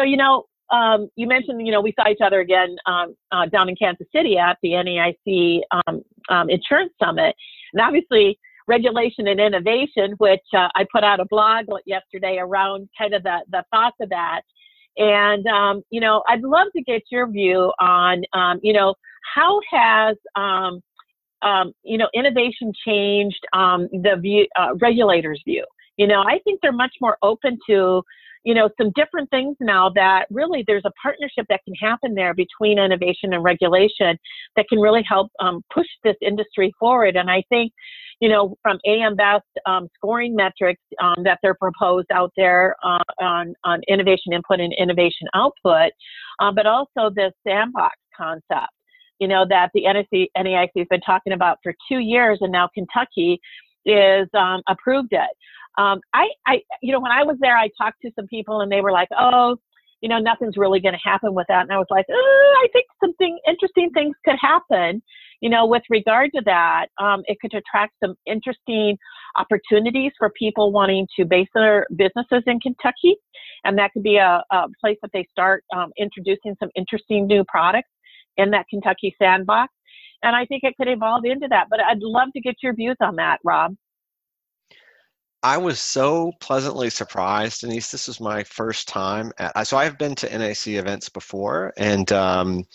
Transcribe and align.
So, 0.00 0.04
you 0.04 0.16
know, 0.16 0.44
um, 0.70 1.08
you 1.16 1.26
mentioned, 1.26 1.66
you 1.66 1.72
know, 1.72 1.82
we 1.82 1.92
saw 1.92 2.08
each 2.08 2.20
other 2.24 2.40
again 2.40 2.76
um, 2.86 3.14
uh, 3.32 3.46
down 3.46 3.68
in 3.68 3.76
Kansas 3.76 4.06
City 4.14 4.38
at 4.38 4.56
the 4.62 4.70
NAIC 4.70 5.60
um, 5.72 6.02
um, 6.30 6.48
Insurance 6.48 6.92
Summit. 7.02 7.34
And 7.74 7.82
obviously, 7.82 8.38
regulation 8.66 9.26
and 9.26 9.40
innovation, 9.40 10.14
which 10.18 10.40
uh, 10.56 10.68
I 10.74 10.86
put 10.90 11.04
out 11.04 11.20
a 11.20 11.26
blog 11.26 11.66
yesterday 11.84 12.38
around 12.38 12.88
kind 12.96 13.14
of 13.14 13.22
the, 13.24 13.40
the 13.50 13.62
thoughts 13.70 13.96
of 14.00 14.08
that. 14.08 14.40
And, 14.96 15.46
um, 15.46 15.82
you 15.90 16.00
know, 16.00 16.22
I'd 16.28 16.42
love 16.42 16.68
to 16.74 16.82
get 16.82 17.02
your 17.10 17.30
view 17.30 17.72
on, 17.78 18.22
um, 18.32 18.58
you 18.62 18.72
know, 18.72 18.94
how 19.34 19.60
has, 19.70 20.16
you 21.82 21.98
know, 21.98 22.08
innovation 22.14 22.72
changed 22.86 23.40
the 23.52 24.16
view, 24.18 24.46
uh, 24.58 24.76
regulators' 24.80 25.42
view? 25.44 25.66
You 25.96 26.06
know, 26.06 26.22
I 26.22 26.38
think 26.44 26.60
they're 26.62 26.72
much 26.72 26.94
more 27.02 27.18
open 27.22 27.58
to 27.68 28.02
you 28.44 28.54
know, 28.54 28.70
some 28.80 28.90
different 28.94 29.28
things 29.30 29.56
now 29.60 29.90
that 29.94 30.26
really 30.30 30.64
there's 30.66 30.84
a 30.86 30.92
partnership 31.02 31.46
that 31.48 31.60
can 31.64 31.74
happen 31.74 32.14
there 32.14 32.32
between 32.34 32.78
innovation 32.78 33.34
and 33.34 33.44
regulation 33.44 34.18
that 34.56 34.66
can 34.68 34.78
really 34.78 35.04
help 35.06 35.30
um, 35.40 35.62
push 35.72 35.86
this 36.04 36.16
industry 36.22 36.72
forward. 36.78 37.16
And 37.16 37.30
I 37.30 37.42
think, 37.50 37.72
you 38.20 38.28
know, 38.28 38.56
from 38.62 38.78
AM 38.86 39.14
Best 39.14 39.44
um, 39.66 39.88
scoring 39.94 40.34
metrics 40.34 40.80
um, 41.02 41.22
that 41.24 41.38
they're 41.42 41.54
proposed 41.54 42.10
out 42.12 42.32
there 42.36 42.74
uh, 42.82 42.98
on, 43.20 43.54
on 43.64 43.80
innovation 43.88 44.32
input 44.32 44.60
and 44.60 44.72
innovation 44.78 45.28
output, 45.34 45.92
uh, 46.38 46.52
but 46.52 46.66
also 46.66 47.10
the 47.14 47.32
sandbox 47.46 47.96
concept, 48.16 48.72
you 49.18 49.28
know, 49.28 49.44
that 49.48 49.70
the 49.74 49.82
NAIC, 49.82 50.28
NAIC 50.36 50.70
has 50.76 50.86
been 50.88 51.00
talking 51.00 51.34
about 51.34 51.58
for 51.62 51.74
two 51.90 51.98
years, 51.98 52.38
and 52.40 52.52
now 52.52 52.68
Kentucky 52.72 53.38
is 53.84 54.28
um, 54.34 54.62
approved 54.68 55.12
it. 55.12 55.30
Um, 55.78 56.00
I, 56.12 56.28
I, 56.46 56.60
you 56.82 56.92
know, 56.92 57.00
when 57.00 57.12
I 57.12 57.22
was 57.22 57.36
there, 57.40 57.56
I 57.56 57.68
talked 57.80 58.02
to 58.02 58.10
some 58.16 58.26
people 58.26 58.60
and 58.60 58.70
they 58.70 58.80
were 58.80 58.92
like, 58.92 59.08
oh, 59.18 59.56
you 60.00 60.08
know, 60.08 60.18
nothing's 60.18 60.56
really 60.56 60.80
going 60.80 60.94
to 60.94 61.08
happen 61.08 61.34
with 61.34 61.46
that. 61.48 61.62
And 61.62 61.72
I 61.72 61.76
was 61.76 61.86
like, 61.90 62.06
oh, 62.10 62.62
I 62.64 62.68
think 62.72 62.86
something 63.02 63.38
interesting 63.46 63.90
things 63.90 64.16
could 64.24 64.36
happen, 64.40 65.02
you 65.40 65.50
know, 65.50 65.66
with 65.66 65.82
regard 65.90 66.30
to 66.34 66.42
that. 66.46 66.86
Um, 66.98 67.22
it 67.26 67.38
could 67.40 67.52
attract 67.54 67.94
some 68.02 68.14
interesting 68.26 68.96
opportunities 69.36 70.12
for 70.18 70.30
people 70.38 70.72
wanting 70.72 71.06
to 71.18 71.24
base 71.24 71.48
their 71.54 71.86
businesses 71.96 72.42
in 72.46 72.60
Kentucky. 72.60 73.16
And 73.64 73.78
that 73.78 73.92
could 73.92 74.02
be 74.02 74.16
a, 74.16 74.42
a 74.50 74.66
place 74.80 74.96
that 75.02 75.10
they 75.12 75.26
start 75.30 75.64
um, 75.76 75.90
introducing 75.98 76.56
some 76.58 76.70
interesting 76.74 77.26
new 77.26 77.44
products 77.44 77.90
in 78.38 78.50
that 78.50 78.66
Kentucky 78.70 79.14
sandbox. 79.20 79.72
And 80.22 80.34
I 80.34 80.46
think 80.46 80.64
it 80.64 80.74
could 80.76 80.88
evolve 80.88 81.24
into 81.24 81.46
that. 81.48 81.66
But 81.70 81.80
I'd 81.80 82.00
love 82.00 82.28
to 82.34 82.40
get 82.40 82.56
your 82.62 82.74
views 82.74 82.96
on 83.00 83.16
that, 83.16 83.38
Rob. 83.44 83.74
I 85.42 85.56
was 85.56 85.80
so 85.80 86.32
pleasantly 86.40 86.90
surprised, 86.90 87.62
Denise. 87.62 87.90
This 87.90 88.08
was 88.08 88.20
my 88.20 88.44
first 88.44 88.88
time 88.88 89.32
at. 89.38 89.66
So 89.66 89.76
I've 89.78 89.96
been 89.96 90.14
to 90.16 90.28
NAIC 90.28 90.78
events 90.78 91.08
before, 91.08 91.72
and 91.78 92.10
um, 92.12 92.66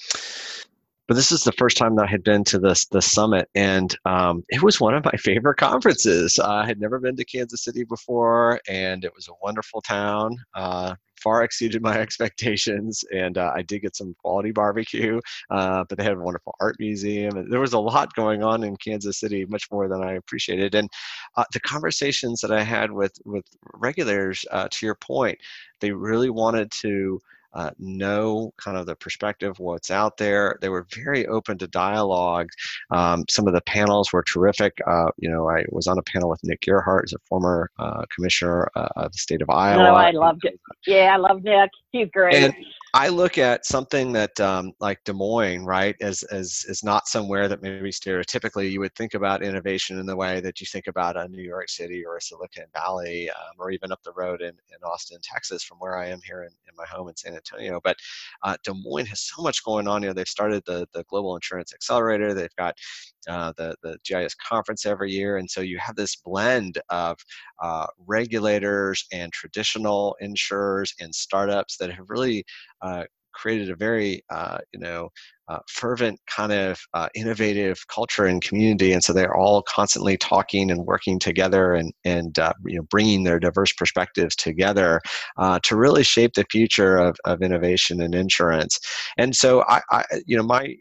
but 1.08 1.16
this 1.16 1.32
is 1.32 1.44
the 1.44 1.52
first 1.54 1.78
time 1.78 1.96
that 1.96 2.06
I 2.06 2.12
had 2.12 2.24
been 2.24 2.44
to 2.46 2.60
this 2.60 2.86
the 2.88 3.02
summit, 3.02 3.50
and 3.56 3.96
um, 4.06 4.44
it 4.50 4.62
was 4.62 4.80
one 4.80 4.94
of 4.94 5.06
my 5.06 5.16
favorite 5.18 5.58
conferences. 5.58 6.40
I 6.40 6.66
had 6.66 6.80
never 6.80 7.00
been 7.00 7.16
to 7.18 7.26
Kansas 7.26 7.64
City 7.64 7.84
before, 7.84 8.60
and 8.68 9.04
it 9.06 9.14
was 9.16 9.28
a 9.28 9.34
wonderful 9.44 9.82
town. 9.82 10.38
Uh, 10.54 10.96
far 11.22 11.44
exceeded 11.44 11.82
my 11.82 11.98
expectations, 12.06 13.04
and 13.14 13.38
uh, 13.38 13.52
I 13.56 13.62
did 13.62 13.82
get 13.82 13.96
some 13.96 14.16
quality 14.22 14.52
barbecue. 14.52 15.20
Uh, 15.50 15.84
but 15.88 15.98
they 15.98 16.04
had 16.04 16.14
a 16.14 16.20
wonderful 16.20 16.56
art 16.60 16.78
museum, 16.80 17.38
and 17.38 17.52
there 17.52 17.60
was 17.60 17.74
a 17.74 17.80
lot 17.80 18.14
going 18.14 18.44
on 18.44 18.64
in 18.64 18.76
Kansas 18.78 19.20
City, 19.20 19.46
much 19.46 19.70
more 19.72 19.88
than 19.88 20.04
I 20.04 20.14
appreciated. 20.14 20.76
And 20.76 20.90
uh, 21.36 21.46
the 21.54 21.60
conversations 21.60 22.42
that 22.42 22.52
I 22.52 22.64
had 22.64 22.92
with 22.92 23.14
with 23.26 23.46
regulators, 23.74 24.46
uh, 24.52 24.68
to 24.72 24.86
your 24.86 24.96
point, 24.96 25.38
they 25.82 25.92
really 25.92 26.30
wanted 26.30 26.72
to 26.82 27.20
uh, 27.56 27.72
know 27.80 28.54
kind 28.58 28.78
of 28.78 28.86
the 28.86 28.96
perspective, 28.96 29.58
what's 29.60 29.90
out 29.90 30.18
there. 30.18 30.58
They 30.62 30.70
were 30.70 30.86
very 30.94 31.26
open 31.28 31.58
to 31.60 31.68
dialogue. 31.68 32.50
Um, 32.92 33.24
some 33.30 33.48
of 33.48 33.54
the 33.54 33.62
panels 33.62 34.12
were 34.14 34.24
terrific. 34.24 34.78
Uh, 34.86 35.10
you 35.18 35.30
know, 35.30 35.50
I 35.50 35.64
was 35.70 35.88
on 35.88 35.98
a 35.98 36.04
panel 36.04 36.30
with 36.30 36.44
Nick 36.44 36.62
Gerhart, 36.62 37.06
as 37.06 37.14
a 37.14 37.20
former 37.28 37.72
uh, 37.80 38.04
commissioner 38.14 38.70
uh, 38.76 38.90
of 38.98 39.12
the 39.12 39.18
state 39.18 39.42
of 39.42 39.50
Iowa. 39.50 39.84
No, 39.84 39.96
I 39.96 40.12
loved 40.12 40.46
it. 40.46 40.60
Yeah, 40.86 41.14
I 41.14 41.18
love 41.18 41.44
Nick. 41.44 41.72
He's 41.92 42.10
great. 42.12 42.36
And, 42.36 42.54
I 42.96 43.10
look 43.10 43.38
at 43.38 43.66
something 43.66 44.14
that 44.14 44.40
um, 44.40 44.72
like 44.80 45.04
Des 45.04 45.12
Moines, 45.12 45.66
right, 45.66 45.98
as, 46.00 46.24
as 46.24 46.64
is 46.70 46.82
not 46.82 47.10
somewhere 47.10 47.50
that 47.50 47.62
maybe 47.62 47.92
stereotypically 47.92 48.72
you 48.72 48.80
would 48.80 48.96
think 48.96 49.16
about 49.16 49.44
innovation 49.44 50.00
in 50.00 50.06
the 50.06 50.16
way 50.16 50.40
that 50.40 50.62
you 50.62 50.66
think 50.66 50.88
about 50.88 51.18
a 51.18 51.28
New 51.28 51.44
York 51.44 51.68
City 51.68 52.06
or 52.06 52.16
a 52.16 52.22
Silicon 52.22 52.68
Valley, 52.74 53.30
um, 53.30 53.56
or 53.60 53.70
even 53.70 53.92
up 53.92 54.02
the 54.04 54.14
road 54.14 54.40
in, 54.40 54.48
in 54.48 54.82
Austin, 54.86 55.20
Texas, 55.22 55.62
from 55.62 55.78
where 55.80 55.98
I 55.98 56.08
am 56.08 56.22
here 56.26 56.44
in, 56.44 56.52
in 56.70 56.76
my 56.78 56.86
home 56.86 57.10
in 57.10 57.18
San 57.18 57.36
Antonio. 57.36 57.82
But 57.84 57.98
uh, 58.44 58.56
Des 58.64 58.72
Moines 58.74 59.08
has 59.08 59.20
so 59.20 59.42
much 59.42 59.66
going 59.66 59.90
on. 59.90 60.02
You 60.02 60.08
know, 60.08 60.14
they've 60.14 60.26
started 60.26 60.64
the 60.66 60.88
the 60.94 61.04
Global 61.10 61.36
Insurance 61.36 61.74
Accelerator. 61.74 62.34
They've 62.34 62.56
got 62.58 62.78
uh, 63.28 63.52
the 63.58 63.76
the 63.84 63.98
GIS 64.06 64.36
conference 64.36 64.86
every 64.86 65.12
year, 65.12 65.36
and 65.36 65.52
so 65.52 65.60
you 65.60 65.78
have 65.80 65.98
this 65.98 66.16
blend 66.16 66.80
of 66.90 67.18
uh, 67.62 67.88
regulators 68.08 69.06
and 69.12 69.34
traditional 69.34 70.16
insurers 70.22 70.96
and 71.02 71.14
startups 71.14 71.76
that 71.76 71.92
have 71.92 72.10
really 72.10 72.46
created 73.36 73.70
a 73.70 73.76
very 73.76 74.24
uh, 74.32 74.58
you 74.74 74.80
know 74.80 75.10
uh, 75.50 75.60
fervent 75.70 76.20
kind 76.28 76.52
of 76.52 76.80
uh, 76.94 77.08
innovative 77.14 77.78
culture 77.94 78.26
and 78.26 78.44
community 78.44 78.94
and 78.94 79.04
so 79.04 79.14
they're 79.14 79.36
all 79.36 79.62
constantly 79.64 80.18
talking 80.18 80.72
and 80.72 80.86
working 80.86 81.20
together 81.20 81.74
and 81.74 81.94
and 82.06 82.40
uh, 82.40 82.54
you 82.66 82.78
know 82.78 82.84
bringing 82.90 83.24
their 83.24 83.40
diverse 83.40 83.74
perspectives 83.74 84.36
together 84.36 85.00
uh, 85.38 85.60
to 85.62 85.76
really 85.76 86.04
shape 86.04 86.34
the 86.34 86.46
future 86.50 86.98
of, 86.98 87.16
of 87.26 87.42
innovation 87.42 88.02
and 88.02 88.16
insurance. 88.16 88.80
And 89.18 89.36
so 89.36 89.64
I, 89.68 89.82
I 89.92 90.04
you 90.26 90.38
know 90.38 90.44
my 90.44 90.76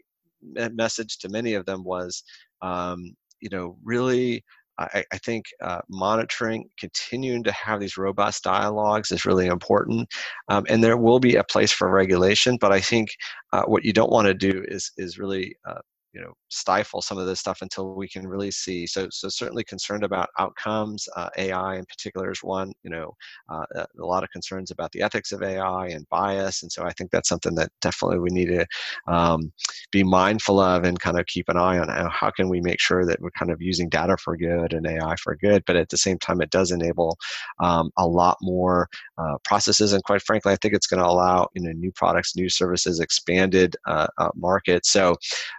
message 0.73 1.17
to 1.19 1.29
many 1.29 1.53
of 1.53 1.65
them 1.65 1.83
was 1.83 2.23
um, 2.61 3.15
you 3.41 3.49
know 3.51 3.77
really 3.83 4.43
I, 4.77 5.03
I 5.11 5.17
think 5.17 5.45
uh, 5.61 5.81
monitoring, 5.89 6.69
continuing 6.79 7.43
to 7.43 7.51
have 7.51 7.79
these 7.79 7.97
robust 7.97 8.43
dialogues 8.43 9.11
is 9.11 9.25
really 9.25 9.47
important. 9.47 10.09
Um, 10.49 10.65
and 10.69 10.83
there 10.83 10.97
will 10.97 11.19
be 11.19 11.35
a 11.35 11.43
place 11.43 11.71
for 11.71 11.89
regulation, 11.89 12.57
but 12.59 12.71
I 12.71 12.81
think 12.81 13.09
uh, 13.53 13.63
what 13.63 13.85
you 13.85 13.93
don't 13.93 14.11
want 14.11 14.27
to 14.27 14.33
do 14.33 14.63
is 14.67 14.91
is 14.97 15.17
really 15.17 15.55
uh, 15.67 15.81
you 16.13 16.21
know 16.21 16.33
stifle 16.55 17.01
some 17.01 17.17
of 17.17 17.27
this 17.27 17.39
stuff 17.39 17.61
until 17.61 17.95
we 17.95 18.07
can 18.07 18.27
really 18.27 18.51
see. 18.51 18.87
So 18.87 19.07
so 19.11 19.29
certainly 19.29 19.63
concerned 19.63 20.03
about 20.03 20.29
outcomes 20.39 21.07
uh, 21.15 21.29
ai 21.37 21.75
in 21.75 21.85
particular 21.85 22.31
is 22.31 22.39
one 22.43 22.71
you 22.83 22.89
know 22.89 23.15
uh, 23.49 23.65
a 23.75 24.05
lot 24.05 24.23
of 24.23 24.29
concerns 24.31 24.71
about 24.71 24.91
the 24.91 25.01
ethics 25.01 25.31
of 25.31 25.41
ai 25.41 25.87
and 25.87 26.07
bias 26.09 26.63
and 26.63 26.71
so 26.71 26.83
i 26.83 26.91
think 26.93 27.11
that's 27.11 27.29
something 27.29 27.55
that 27.55 27.69
definitely 27.81 28.19
we 28.19 28.29
need 28.29 28.47
to 28.47 28.65
um, 29.07 29.51
be 29.91 30.03
mindful 30.03 30.59
of 30.59 30.83
and 30.83 30.99
kind 30.99 31.19
of 31.19 31.25
keep 31.25 31.49
an 31.49 31.57
eye 31.57 31.77
on 31.77 31.89
how, 31.89 32.09
how 32.09 32.31
can 32.31 32.49
we 32.49 32.61
make 32.61 32.79
sure 32.79 33.05
that 33.05 33.19
we're 33.21 33.31
kind 33.31 33.51
of 33.51 33.61
using 33.61 33.89
data 33.89 34.17
for 34.17 34.37
good 34.37 34.73
and 34.73 34.87
ai 34.87 35.15
for 35.17 35.35
good 35.35 35.63
but 35.65 35.75
at 35.75 35.89
the 35.89 35.97
same 35.97 36.17
time 36.19 36.41
it 36.41 36.49
does 36.51 36.71
enable 36.71 37.17
um, 37.59 37.91
a 37.97 38.07
lot 38.07 38.37
more 38.41 38.87
uh, 39.17 39.37
processes 39.43 39.93
and 39.93 40.03
quite 40.03 40.21
frankly 40.21 40.51
i 40.51 40.57
think 40.57 40.73
it's 40.73 40.87
going 40.87 41.01
to 41.01 41.09
allow 41.09 41.47
you 41.53 41.61
know 41.61 41.71
new 41.71 41.91
products 41.91 42.35
new 42.35 42.49
services 42.49 42.99
expanded 42.99 43.75
uh, 43.87 44.07
uh, 44.17 44.29
markets. 44.35 44.91
So 44.91 45.15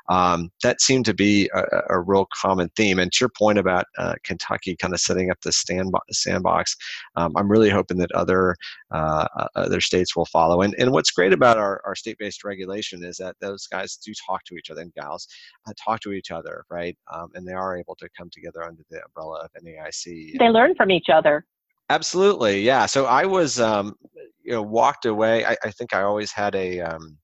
um, 0.08 0.50
that 0.62 0.80
seemed 0.86 1.04
to 1.06 1.14
be 1.14 1.50
a, 1.54 1.64
a, 1.91 2.00
real 2.00 2.26
common 2.32 2.70
theme. 2.76 2.98
And 2.98 3.10
to 3.12 3.19
your 3.20 3.28
point 3.28 3.58
about 3.58 3.86
uh, 3.98 4.14
Kentucky 4.22 4.76
kind 4.76 4.94
of 4.94 5.00
setting 5.00 5.30
up 5.30 5.38
the 5.42 5.52
sandbox, 5.52 6.76
um, 7.16 7.32
I'm 7.36 7.50
really 7.50 7.70
hoping 7.70 7.98
that 7.98 8.12
other 8.12 8.56
uh, 8.92 9.26
other 9.56 9.80
states 9.80 10.14
will 10.14 10.26
follow. 10.26 10.62
And, 10.62 10.75
and 10.78 10.92
what's 10.92 11.10
great 11.10 11.32
about 11.32 11.58
our, 11.58 11.82
our 11.84 11.94
state-based 11.94 12.44
regulation 12.44 13.04
is 13.04 13.16
that 13.16 13.36
those 13.41 13.66
guys 13.66 13.96
do 13.96 14.12
talk 14.26 14.44
to 14.44 14.54
each 14.54 14.70
other 14.70 14.82
and 14.82 14.94
gals 14.94 15.26
uh, 15.66 15.72
talk 15.82 16.00
to 16.00 16.12
each 16.12 16.30
other, 16.30 16.64
right? 16.70 16.96
Um, 17.12 17.30
and 17.34 17.46
they 17.46 17.52
are 17.52 17.76
able 17.76 17.96
to 17.96 18.08
come 18.16 18.30
together 18.30 18.62
under 18.62 18.82
the 18.91 19.02
umbrella 19.04 19.44
of 19.44 19.62
NAIC. 19.62 20.38
They 20.38 20.48
learn 20.48 20.75
from 20.76 20.91
each 20.91 21.08
other. 21.12 21.44
Absolutely, 21.88 22.62
yeah. 22.62 22.86
So 22.86 23.06
I 23.06 23.26
was, 23.26 23.60
um, 23.60 23.94
you 24.42 24.52
know, 24.52 24.62
walked 24.62 25.06
away. 25.06 25.44
I, 25.44 25.56
I, 25.62 25.70
think 25.70 25.94
I 25.94 26.02
always 26.02 26.32
had 26.32 26.54
a, 26.56 26.81
um, 26.81 27.16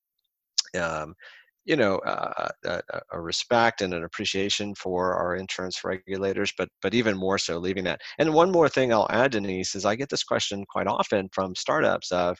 um, 0.81 1.15
you 1.65 1.77
know 1.77 1.99
uh, 1.99 2.49
a, 2.65 2.83
a, 3.13 3.21
respect 3.21 3.83
and 3.83 3.95
an 3.95 4.05
appreciation 4.05 4.75
for 4.75 5.15
our 5.15 5.37
insurance 5.37 5.85
regulators 5.85 6.53
but 6.59 6.69
but 6.81 6.95
even 6.95 7.17
more 7.17 7.39
so 7.39 7.59
leaving 7.59 7.85
that. 7.85 8.01
And 8.19 8.35
one 8.35 8.51
more 8.51 8.69
thing 8.69 8.93
i'll 8.93 9.07
add 9.11 9.33
denise 9.33 9.75
is 9.75 9.85
i 9.85 9.95
get 9.95 10.09
this 10.09 10.25
question 10.25 10.65
quite 10.69 10.87
often 10.87 11.29
from 11.33 11.55
startups 11.55 12.11
of 12.11 12.39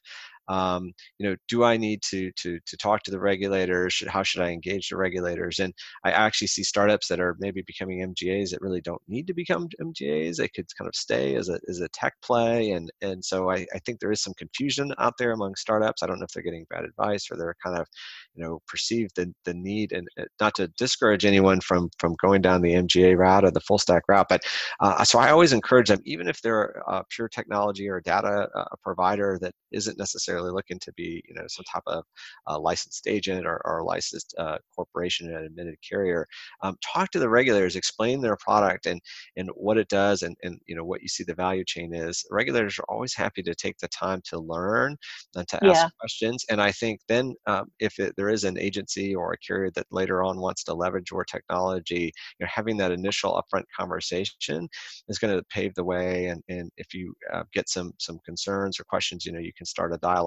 um, 0.49 0.93
you 1.19 1.29
know, 1.29 1.37
do 1.49 1.65
I 1.65 1.77
need 1.77 2.03
to 2.11 2.31
to 2.39 2.59
to 2.67 2.77
talk 2.77 3.03
to 3.05 3.11
the 3.11 3.21
regulators? 3.21 3.95
Should, 3.95 4.09
how 4.09 4.23
should 4.23 4.43
I 4.43 4.51
engage 4.51 4.89
the 4.89 4.97
regulators? 4.97 5.59
And 5.59 5.73
I 6.05 6.11
actually 6.11 6.49
see 6.49 6.63
startups 6.63 7.09
that 7.09 7.21
are 7.21 7.37
maybe 7.39 7.63
becoming 7.67 8.01
MGAs 8.01 8.51
that 8.51 8.61
really 8.61 8.81
don't 8.81 9.03
need 9.09 9.27
to 9.29 9.35
become 9.35 9.69
MGAs. 9.81 10.37
They 10.37 10.49
could 10.49 10.67
kind 10.77 10.89
of 10.89 10.95
stay 10.95 11.37
as 11.37 11.49
a 11.49 11.59
as 11.69 11.81
a 11.81 11.89
tech 11.89 12.15
play, 12.23 12.73
and 12.73 12.91
and 13.01 13.25
so 13.25 13.51
I, 13.51 13.67
I 13.75 13.79
think 13.85 14.01
there 14.01 14.13
is 14.13 14.23
some 14.23 14.35
confusion 14.35 14.93
out 14.99 15.15
there 15.19 15.33
among 15.33 15.55
startups. 15.55 16.03
I 16.03 16.07
don't 16.07 16.19
know 16.19 16.25
if 16.25 16.33
they're 16.33 16.43
getting 16.43 16.67
bad 16.71 16.85
advice 16.85 17.29
or 17.31 17.37
they're 17.37 17.57
kind 17.65 17.79
of 17.79 17.87
you 18.35 18.45
know 18.45 18.61
perceive 18.67 19.09
the 19.15 19.33
the 19.45 19.55
need 19.55 19.93
and 19.93 20.09
uh, 20.21 20.25
not 20.41 20.55
to 20.57 20.69
discourage 20.79 21.25
anyone 21.25 21.61
from 21.61 21.89
from 21.99 22.15
going 22.21 22.43
down 22.43 22.63
the 22.63 22.75
MGA 22.75 23.17
route 23.17 23.45
or 23.45 23.51
the 23.51 23.61
full 23.61 23.79
stack 23.79 24.03
route, 24.09 24.27
but 24.29 24.43
uh, 24.81 25.05
so 25.05 25.19
I 25.19 25.31
always 25.31 25.53
encourage 25.53 25.89
them, 25.89 26.01
even 26.05 26.29
if 26.29 26.41
they're 26.43 26.83
a 26.89 27.05
pure 27.11 27.29
technology 27.29 27.89
or 27.89 28.01
data 28.01 28.49
uh, 28.55 28.65
provider 28.83 29.39
that 29.41 29.53
isn't 29.73 29.99
necessarily 29.99 30.32
necessarily 30.33 30.55
looking 30.55 30.79
to 30.81 30.93
be, 30.95 31.23
you 31.29 31.35
know, 31.35 31.45
some 31.49 31.65
type 31.73 31.83
of 31.87 32.05
uh, 32.49 32.59
licensed 32.59 33.07
agent 33.07 33.47
or, 33.47 33.61
or 33.65 33.85
licensed 33.85 34.35
uh, 34.39 34.59
corporation 34.75 35.35
and 35.35 35.45
admitted 35.45 35.77
carrier. 35.89 36.27
Um, 36.63 36.77
talk 36.93 37.11
to 37.11 37.19
the 37.19 37.29
regulators, 37.29 37.77
explain 37.77 38.21
their 38.21 38.37
product 38.37 38.87
and 38.87 39.01
and 39.37 39.51
what 39.55 39.79
it 39.79 39.89
does, 39.89 40.23
and 40.23 40.37
and 40.43 40.59
you 40.67 40.75
know 40.75 40.85
what 40.85 41.03
you 41.03 41.09
see 41.09 41.25
the 41.25 41.35
value 41.35 41.65
chain 41.67 41.95
is. 41.95 42.25
Regulators 42.31 42.79
are 42.79 42.85
always 42.89 43.15
happy 43.15 43.43
to 43.43 43.55
take 43.55 43.79
the 43.79 43.89
time 43.89 44.21
to 44.27 44.39
learn 44.39 44.97
and 45.37 45.47
to 45.49 45.57
ask 45.65 45.83
yeah. 45.83 45.89
questions. 46.01 46.45
And 46.51 46.61
I 46.61 46.73
think 46.73 47.01
then 47.09 47.35
um, 47.47 47.67
if 47.79 47.99
it, 47.99 48.15
there 48.17 48.31
is 48.31 48.45
an 48.45 48.59
agency 48.59 49.15
or 49.15 49.33
a 49.33 49.39
carrier 49.39 49.71
that 49.75 49.87
later 49.91 50.23
on 50.23 50.41
wants 50.41 50.65
to 50.65 50.75
leverage 50.75 51.11
your 51.11 51.25
technology, 51.25 52.13
you 52.39 52.45
know, 52.45 52.49
having 52.53 52.77
that 52.79 52.93
initial 52.93 53.41
upfront 53.41 53.65
conversation 53.79 54.69
is 55.09 55.19
going 55.19 55.37
to 55.37 55.45
pave 55.51 55.75
the 55.75 55.85
way. 55.85 56.27
And, 56.27 56.43
and 56.49 56.71
if 56.77 56.95
you 56.95 57.15
uh, 57.33 57.45
get 57.53 57.69
some 57.69 57.93
some 57.99 58.19
concerns 58.25 58.79
or 58.81 58.85
questions, 58.85 59.27
you 59.27 59.33
know, 59.33 59.39
you 59.39 59.53
can 59.57 59.67
start 59.67 59.93
a 59.93 59.99
dialogue. 59.99 60.22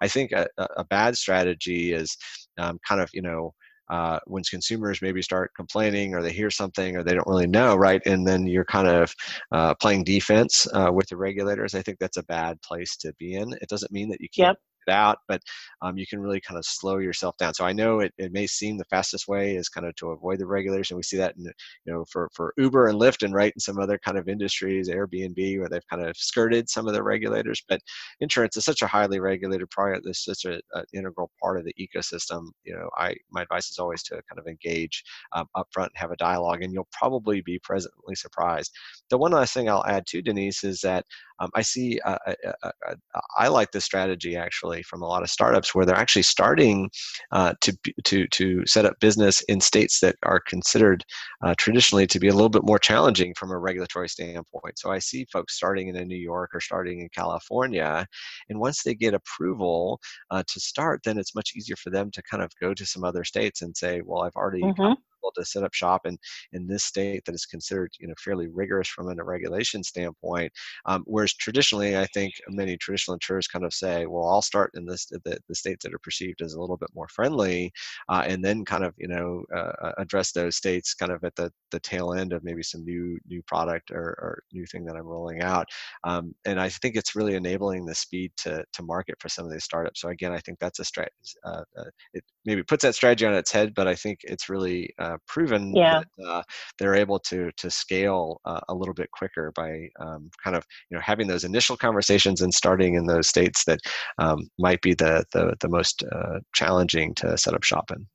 I 0.00 0.08
think 0.08 0.32
a, 0.32 0.46
a 0.76 0.84
bad 0.84 1.16
strategy 1.16 1.92
is 1.92 2.16
um, 2.58 2.78
kind 2.86 3.00
of 3.00 3.10
you 3.12 3.22
know 3.22 3.54
uh, 3.90 4.20
when 4.26 4.42
consumers 4.48 5.02
maybe 5.02 5.20
start 5.20 5.50
complaining 5.56 6.14
or 6.14 6.22
they 6.22 6.32
hear 6.32 6.50
something 6.50 6.96
or 6.96 7.02
they 7.02 7.12
don't 7.12 7.26
really 7.26 7.48
know, 7.48 7.74
right? 7.74 8.00
And 8.06 8.26
then 8.26 8.46
you're 8.46 8.64
kind 8.64 8.86
of 8.86 9.12
uh, 9.50 9.74
playing 9.74 10.04
defense 10.04 10.68
uh, 10.72 10.90
with 10.92 11.08
the 11.08 11.16
regulators. 11.16 11.74
I 11.74 11.82
think 11.82 11.98
that's 11.98 12.16
a 12.16 12.22
bad 12.24 12.62
place 12.62 12.96
to 12.98 13.12
be 13.18 13.34
in. 13.34 13.52
It 13.54 13.68
doesn't 13.68 13.90
mean 13.90 14.08
that 14.10 14.20
you 14.20 14.28
can't 14.34 14.50
yep 14.50 14.58
it 14.86 14.92
out, 14.92 15.18
but 15.28 15.40
um, 15.82 15.98
you 15.98 16.06
can 16.06 16.20
really 16.20 16.40
kind 16.40 16.58
of 16.58 16.64
slow 16.64 16.98
yourself 16.98 17.36
down. 17.38 17.54
So 17.54 17.64
I 17.64 17.72
know 17.72 18.00
it, 18.00 18.12
it 18.18 18.32
may 18.32 18.46
seem 18.46 18.76
the 18.76 18.84
fastest 18.84 19.28
way 19.28 19.56
is 19.56 19.68
kind 19.68 19.86
of 19.86 19.94
to 19.96 20.10
avoid 20.10 20.38
the 20.38 20.46
regulation. 20.46 20.96
We 20.96 21.02
see 21.02 21.16
that 21.18 21.36
in, 21.36 21.44
you 21.44 21.92
know, 21.92 22.04
for, 22.10 22.30
for 22.34 22.54
Uber 22.56 22.88
and 22.88 23.00
Lyft 23.00 23.24
and 23.24 23.34
right 23.34 23.52
and 23.54 23.62
some 23.62 23.78
other 23.78 23.98
kind 23.98 24.18
of 24.18 24.28
industries, 24.28 24.88
Airbnb, 24.88 25.58
where 25.58 25.68
they've 25.68 25.86
kind 25.88 26.04
of 26.04 26.16
skirted 26.16 26.68
some 26.68 26.86
of 26.86 26.94
the 26.94 27.02
regulators. 27.02 27.62
But 27.68 27.80
insurance 28.20 28.56
is 28.56 28.64
such 28.64 28.82
a 28.82 28.86
highly 28.86 29.20
regulated 29.20 29.70
product. 29.70 30.06
It's 30.06 30.24
such 30.24 30.44
an 30.44 30.60
integral 30.92 31.30
part 31.42 31.58
of 31.58 31.64
the 31.64 31.74
ecosystem. 31.74 32.48
You 32.64 32.74
know, 32.74 32.88
I 32.96 33.14
my 33.30 33.42
advice 33.42 33.70
is 33.70 33.78
always 33.78 34.02
to 34.04 34.14
kind 34.28 34.38
of 34.38 34.46
engage 34.46 35.02
um, 35.32 35.46
upfront 35.56 35.86
and 35.86 35.96
have 35.96 36.10
a 36.10 36.16
dialogue, 36.16 36.62
and 36.62 36.72
you'll 36.72 36.88
probably 36.92 37.40
be 37.40 37.58
pleasantly 37.58 38.14
surprised. 38.14 38.72
The 39.10 39.18
one 39.18 39.32
last 39.32 39.54
thing 39.54 39.68
I'll 39.68 39.86
add 39.86 40.06
to 40.08 40.22
Denise 40.22 40.64
is 40.64 40.80
that 40.80 41.04
um, 41.40 41.50
I 41.54 41.62
see, 41.62 41.98
uh, 42.04 42.18
uh, 42.26 42.52
uh, 42.62 42.70
uh, 42.88 43.20
I 43.38 43.48
like 43.48 43.72
this 43.72 43.84
strategy 43.84 44.36
actually 44.36 44.82
from 44.82 45.02
a 45.02 45.06
lot 45.06 45.22
of 45.22 45.30
startups 45.30 45.74
where 45.74 45.86
they're 45.86 45.96
actually 45.96 46.22
starting 46.22 46.90
uh, 47.32 47.54
to, 47.62 47.76
to, 48.04 48.26
to 48.28 48.66
set 48.66 48.84
up 48.84 49.00
business 49.00 49.40
in 49.42 49.60
states 49.60 50.00
that 50.00 50.16
are 50.22 50.40
considered 50.40 51.02
uh, 51.42 51.54
traditionally 51.58 52.06
to 52.06 52.20
be 52.20 52.28
a 52.28 52.34
little 52.34 52.50
bit 52.50 52.66
more 52.66 52.78
challenging 52.78 53.34
from 53.34 53.50
a 53.50 53.58
regulatory 53.58 54.08
standpoint. 54.08 54.78
So 54.78 54.90
I 54.90 54.98
see 54.98 55.26
folks 55.32 55.56
starting 55.56 55.88
in 55.88 56.08
New 56.08 56.16
York 56.16 56.50
or 56.54 56.60
starting 56.60 57.00
in 57.00 57.08
California, 57.14 58.06
and 58.48 58.60
once 58.60 58.82
they 58.82 58.94
get 58.94 59.14
approval 59.14 60.00
to 60.32 60.60
start, 60.60 61.00
then 61.04 61.18
it's 61.18 61.34
much 61.34 61.52
easier 61.56 61.76
for 61.76 61.90
them 61.90 62.10
to 62.12 62.22
kind 62.22 62.42
of 62.42 62.50
go 62.60 62.74
to 62.74 62.86
some 62.86 63.04
other 63.04 63.24
states 63.24 63.62
and 63.62 63.76
say, 63.76 64.02
well, 64.04 64.22
I've 64.22 64.36
already 64.36 64.62
mm-hmm 64.62 64.92
to 65.36 65.44
set 65.44 65.62
up 65.64 65.74
shop 65.74 66.06
in 66.06 66.18
in 66.52 66.66
this 66.66 66.84
state 66.84 67.24
that 67.24 67.34
is 67.34 67.46
considered 67.46 67.92
you 67.98 68.08
know 68.08 68.14
fairly 68.18 68.48
rigorous 68.48 68.88
from 68.88 69.08
a 69.08 69.24
regulation 69.24 69.82
standpoint. 69.82 70.52
Um, 70.86 71.02
whereas 71.06 71.34
traditionally, 71.34 71.96
I 71.96 72.06
think 72.06 72.34
many 72.48 72.76
traditional 72.76 73.14
insurers 73.14 73.46
kind 73.48 73.64
of 73.64 73.72
say, 73.74 74.06
well, 74.06 74.28
I'll 74.28 74.42
start 74.42 74.72
in 74.74 74.84
this 74.86 75.06
the, 75.06 75.38
the 75.48 75.54
states 75.54 75.84
that 75.84 75.94
are 75.94 75.98
perceived 75.98 76.42
as 76.42 76.54
a 76.54 76.60
little 76.60 76.76
bit 76.76 76.90
more 76.94 77.08
friendly, 77.08 77.72
uh, 78.08 78.24
and 78.26 78.44
then 78.44 78.64
kind 78.64 78.84
of 78.84 78.94
you 78.98 79.08
know 79.08 79.44
uh, 79.54 79.72
uh, 79.82 79.92
address 79.98 80.32
those 80.32 80.56
states 80.56 80.94
kind 80.94 81.12
of 81.12 81.22
at 81.24 81.34
the 81.36 81.50
the 81.70 81.80
tail 81.80 82.12
end 82.14 82.32
of 82.32 82.44
maybe 82.44 82.62
some 82.62 82.84
new 82.84 83.18
new 83.28 83.42
product 83.42 83.90
or, 83.90 84.00
or 84.00 84.42
new 84.52 84.66
thing 84.66 84.84
that 84.84 84.96
I'm 84.96 85.06
rolling 85.06 85.42
out. 85.42 85.66
Um, 86.04 86.34
and 86.44 86.60
I 86.60 86.68
think 86.68 86.96
it's 86.96 87.16
really 87.16 87.34
enabling 87.34 87.84
the 87.86 87.94
speed 87.94 88.32
to 88.38 88.64
to 88.72 88.82
market 88.82 89.16
for 89.20 89.28
some 89.28 89.46
of 89.46 89.52
these 89.52 89.64
startups. 89.64 90.00
So 90.00 90.08
again, 90.08 90.32
I 90.32 90.38
think 90.38 90.58
that's 90.58 90.78
a 90.78 90.84
strategy. 90.84 91.14
Uh, 91.44 91.62
uh, 91.78 91.90
it 92.14 92.24
maybe 92.44 92.62
puts 92.62 92.82
that 92.82 92.94
strategy 92.94 93.26
on 93.26 93.34
its 93.34 93.52
head, 93.52 93.74
but 93.74 93.86
I 93.88 93.94
think 93.94 94.20
it's 94.24 94.48
really 94.48 94.90
uh, 95.10 95.16
proven 95.26 95.74
yeah. 95.74 96.02
that 96.16 96.26
uh, 96.26 96.42
they're 96.78 96.94
able 96.94 97.18
to 97.18 97.50
to 97.56 97.70
scale 97.70 98.40
uh, 98.44 98.60
a 98.68 98.74
little 98.74 98.94
bit 98.94 99.10
quicker 99.10 99.52
by 99.54 99.88
um, 100.00 100.30
kind 100.42 100.56
of 100.56 100.64
you 100.90 100.96
know 100.96 101.02
having 101.02 101.26
those 101.26 101.44
initial 101.44 101.76
conversations 101.76 102.40
and 102.40 102.52
starting 102.52 102.94
in 102.94 103.06
those 103.06 103.28
states 103.28 103.64
that 103.64 103.80
um, 104.18 104.48
might 104.58 104.80
be 104.82 104.94
the 104.94 105.24
the, 105.32 105.54
the 105.60 105.68
most 105.68 106.04
uh, 106.12 106.40
challenging 106.54 107.14
to 107.14 107.36
set 107.36 107.54
up 107.54 107.64
shop 107.64 107.90
in. 107.90 108.06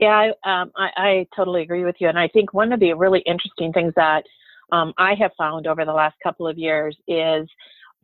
Yeah, 0.00 0.30
I, 0.44 0.62
um, 0.62 0.72
I, 0.76 0.90
I 0.96 1.26
totally 1.36 1.62
agree 1.62 1.84
with 1.84 1.96
you, 2.00 2.08
and 2.08 2.18
I 2.18 2.28
think 2.28 2.52
one 2.52 2.72
of 2.72 2.80
the 2.80 2.92
really 2.94 3.20
interesting 3.20 3.72
things 3.72 3.92
that 3.96 4.24
um, 4.72 4.92
I 4.98 5.14
have 5.14 5.30
found 5.38 5.66
over 5.66 5.84
the 5.84 5.92
last 5.92 6.16
couple 6.22 6.48
of 6.48 6.58
years 6.58 6.96
is 7.06 7.46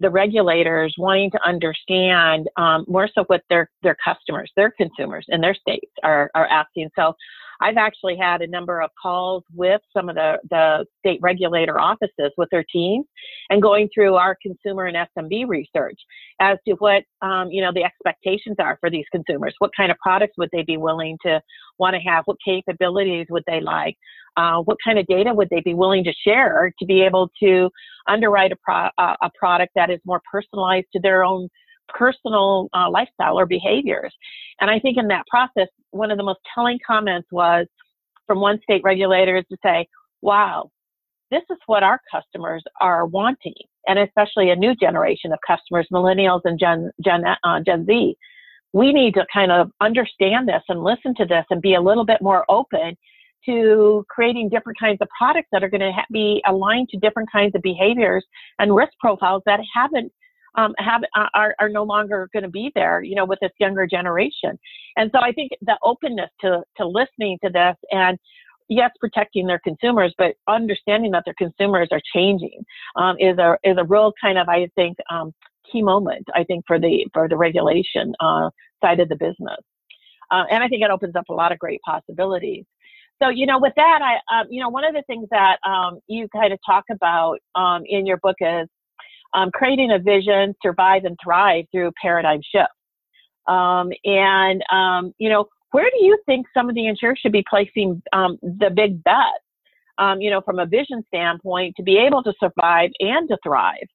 the 0.00 0.10
regulators 0.10 0.94
wanting 0.98 1.31
to 1.31 1.48
understand 1.48 2.48
um, 2.56 2.84
more 2.86 3.08
so 3.12 3.24
what 3.24 3.42
their 3.50 3.70
their 3.82 3.96
customers, 4.04 4.52
their 4.56 4.70
consumers 4.70 5.26
in 5.28 5.40
their 5.40 5.54
states 5.54 5.90
are 6.02 6.31
are 6.34 6.46
asking. 6.46 6.90
So 6.96 7.14
I've 7.60 7.76
actually 7.76 8.16
had 8.16 8.43
a 8.43 8.46
number 8.46 8.81
of 8.81 8.90
calls 9.00 9.43
with 9.55 9.81
some 9.96 10.08
of 10.08 10.14
the, 10.14 10.38
the 10.50 10.87
state 11.00 11.19
regulator 11.22 11.81
offices 11.81 12.32
with 12.37 12.49
their 12.50 12.64
teams 12.64 13.06
and 13.50 13.60
going 13.60 13.88
through 13.93 14.14
our 14.14 14.37
consumer 14.40 14.87
and 14.87 15.08
SMB 15.16 15.49
research 15.49 15.99
as 16.40 16.58
to 16.66 16.75
what, 16.75 17.02
um, 17.22 17.50
you 17.50 17.60
know, 17.62 17.72
the 17.75 17.84
expectations 17.84 18.56
are 18.58 18.78
for 18.81 18.90
these 18.90 19.06
consumers. 19.10 19.55
What 19.58 19.70
kind 19.76 19.90
of 19.90 19.99
products 19.99 20.34
would 20.38 20.50
they 20.52 20.62
be 20.62 20.76
willing 20.76 21.19
to 21.25 21.40
want 21.78 21.94
to 21.94 22.00
have? 22.00 22.25
What 22.26 22.37
capabilities 22.44 23.26
would 23.31 23.44
they 23.46 23.60
like? 23.60 23.96
Uh, 24.37 24.60
what 24.60 24.76
kind 24.84 24.99
of 24.99 25.06
data 25.06 25.34
would 25.34 25.50
they 25.50 25.60
be 25.60 25.75
willing 25.75 26.05
to 26.05 26.12
share 26.25 26.72
to 26.78 26.87
be 26.87 27.02
able 27.02 27.28
to 27.43 27.69
underwrite 28.06 28.52
a, 28.52 28.56
pro- 28.62 28.90
a 28.99 29.31
product 29.37 29.72
that 29.75 29.90
is 29.90 29.99
more 30.06 30.22
personalized 30.31 30.87
to 30.93 31.00
their 31.00 31.25
own 31.25 31.49
personal 31.88 32.69
uh, 32.75 32.90
lifestyle 32.90 33.38
or 33.38 33.46
behaviors. 33.46 34.14
And 34.61 34.70
I 34.70 34.79
think 34.79 34.99
in 34.99 35.08
that 35.08 35.26
process, 35.29 35.69
one 35.90 36.11
of 36.11 36.19
the 36.19 36.25
most 36.25 36.40
telling 36.55 36.79
comments 36.87 37.29
was 37.31 37.67
from 38.26 38.40
one 38.40 38.61
state 38.62 38.82
regulator 38.85 39.37
is 39.37 39.44
to 39.50 39.56
say, 39.62 39.87
wow, 40.23 40.70
this 41.31 41.43
is 41.50 41.58
what 41.67 41.82
our 41.82 42.00
customers 42.11 42.62
are 42.81 43.06
wanting. 43.06 43.55
And 43.87 43.99
especially 43.99 44.50
a 44.50 44.56
new 44.56 44.75
generation 44.75 45.32
of 45.32 45.38
customers, 45.46 45.87
millennials 45.93 46.43
and 46.44 46.58
Gen, 46.58 46.90
Gen, 47.05 47.25
uh, 47.25 47.61
Gen 47.64 47.87
Z. 47.87 48.17
We 48.73 48.93
need 48.93 49.14
to 49.14 49.25
kind 49.32 49.50
of 49.50 49.70
understand 49.81 50.49
this 50.49 50.62
and 50.69 50.82
listen 50.82 51.14
to 51.17 51.25
this 51.25 51.44
and 51.50 51.62
be 51.62 51.75
a 51.75 51.81
little 51.81 52.05
bit 52.05 52.20
more 52.20 52.44
open 52.50 52.96
to 53.46 54.05
creating 54.11 54.49
different 54.50 54.79
kinds 54.79 54.99
of 55.00 55.08
products 55.17 55.49
that 55.52 55.62
are 55.62 55.70
going 55.70 55.81
to 55.81 55.93
ha- 55.93 56.05
be 56.12 56.43
aligned 56.46 56.88
to 56.91 56.99
different 56.99 57.31
kinds 57.32 57.55
of 57.55 57.62
behaviors 57.62 58.25
and 58.58 58.75
risk 58.75 58.93
profiles 59.00 59.43
that 59.46 59.61
haven't 59.75 60.12
um, 60.58 60.75
have 60.78 61.02
uh, 61.16 61.26
are, 61.34 61.55
are 61.60 61.69
no 61.69 61.84
longer 61.84 62.28
going 62.32 62.43
to 62.43 62.50
be 62.50 62.72
there, 62.75 63.02
you 63.02 63.14
know, 63.14 63.25
with 63.25 63.38
this 63.40 63.52
younger 63.58 63.87
generation. 63.87 64.58
And 64.96 65.10
so 65.15 65.20
I 65.20 65.32
think 65.32 65.53
the 65.62 65.79
openness 65.82 66.31
to 66.41 66.62
to 66.77 66.86
listening 66.86 67.38
to 67.44 67.50
this 67.50 67.77
and 67.91 68.19
yes, 68.69 68.91
protecting 69.00 69.46
their 69.46 69.60
consumers, 69.60 70.15
but 70.19 70.34
understanding 70.46 71.10
that 71.12 71.24
their 71.24 71.34
consumers 71.38 71.88
are 71.93 72.00
changing 72.15 72.65
um, 72.96 73.17
is 73.19 73.38
a 73.38 73.56
is 73.62 73.77
a 73.79 73.84
real 73.84 74.12
kind 74.20 74.38
of 74.38 74.48
I 74.48 74.69
think 74.74 74.96
um, 75.10 75.32
key 75.70 75.82
moment. 75.82 76.27
I 76.34 76.44
think 76.44 76.65
for 76.67 76.79
the 76.79 77.06
for 77.15 77.29
the 77.29 77.36
regulation 77.36 78.15
uh, 78.20 78.50
side 78.82 79.00
of 79.00 79.08
the 79.08 79.17
business, 79.17 79.62
uh, 80.31 80.44
and 80.50 80.62
I 80.62 80.69
think 80.69 80.82
it 80.82 80.91
opens 80.91 81.15
up 81.15 81.29
a 81.29 81.34
lot 81.34 81.53
of 81.53 81.58
great 81.58 81.81
possibilities. 81.86 82.65
So 83.22 83.29
you 83.29 83.46
know, 83.46 83.58
with 83.60 83.74
that, 83.77 84.00
I 84.03 84.41
um, 84.41 84.46
you 84.50 84.60
know 84.60 84.69
one 84.69 84.84
of 84.84 84.94
the 84.94 85.03
things 85.06 85.29
that 85.31 85.58
um, 85.65 86.00
you 86.08 86.29
kind 86.34 86.53
of 86.53 86.58
talk 86.67 86.84
about 86.91 87.38
um, 87.55 87.82
in 87.86 88.06
your 88.06 88.19
book 88.19 88.36
is 88.41 88.69
um, 89.35 89.51
creating 89.53 89.93
a 89.93 89.99
vision, 89.99 90.55
survive 90.63 91.05
and 91.05 91.17
thrive 91.23 91.65
through 91.73 91.93
paradigm 92.01 92.41
shift. 92.43 92.69
Um, 93.47 93.91
and, 94.05 94.63
um, 94.70 95.15
you 95.19 95.29
know, 95.29 95.47
where 95.70 95.91
do 95.91 96.05
you 96.05 96.19
think 96.27 96.47
some 96.55 96.69
of 96.69 96.75
the 96.75 96.87
insurers 96.87 97.19
should 97.20 97.32
be 97.32 97.44
placing 97.49 98.03
um, 98.13 98.39
the 98.43 98.70
big 98.70 99.03
bets, 99.05 99.44
um, 99.99 100.20
you 100.20 100.31
know, 100.31 100.41
from 100.41 100.58
a 100.58 100.67
vision 100.67 101.03
standpoint 101.06 101.75
to 101.77 101.82
be 101.82 101.99
able 101.99 102.23
to 102.23 102.32
survive 102.41 102.91
and 103.01 103.29
to 103.29 103.39
thrive? 103.43 103.87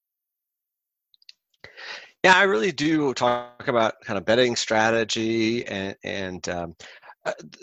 Yeah, 2.23 2.37
I 2.37 2.43
really 2.43 2.71
do 2.71 3.13
talk 3.13 3.67
about 3.67 3.99
kind 4.01 4.17
of 4.17 4.25
betting 4.25 4.55
strategy 4.55 5.65
and, 5.65 5.95
and 6.03 6.47
um, 6.49 6.75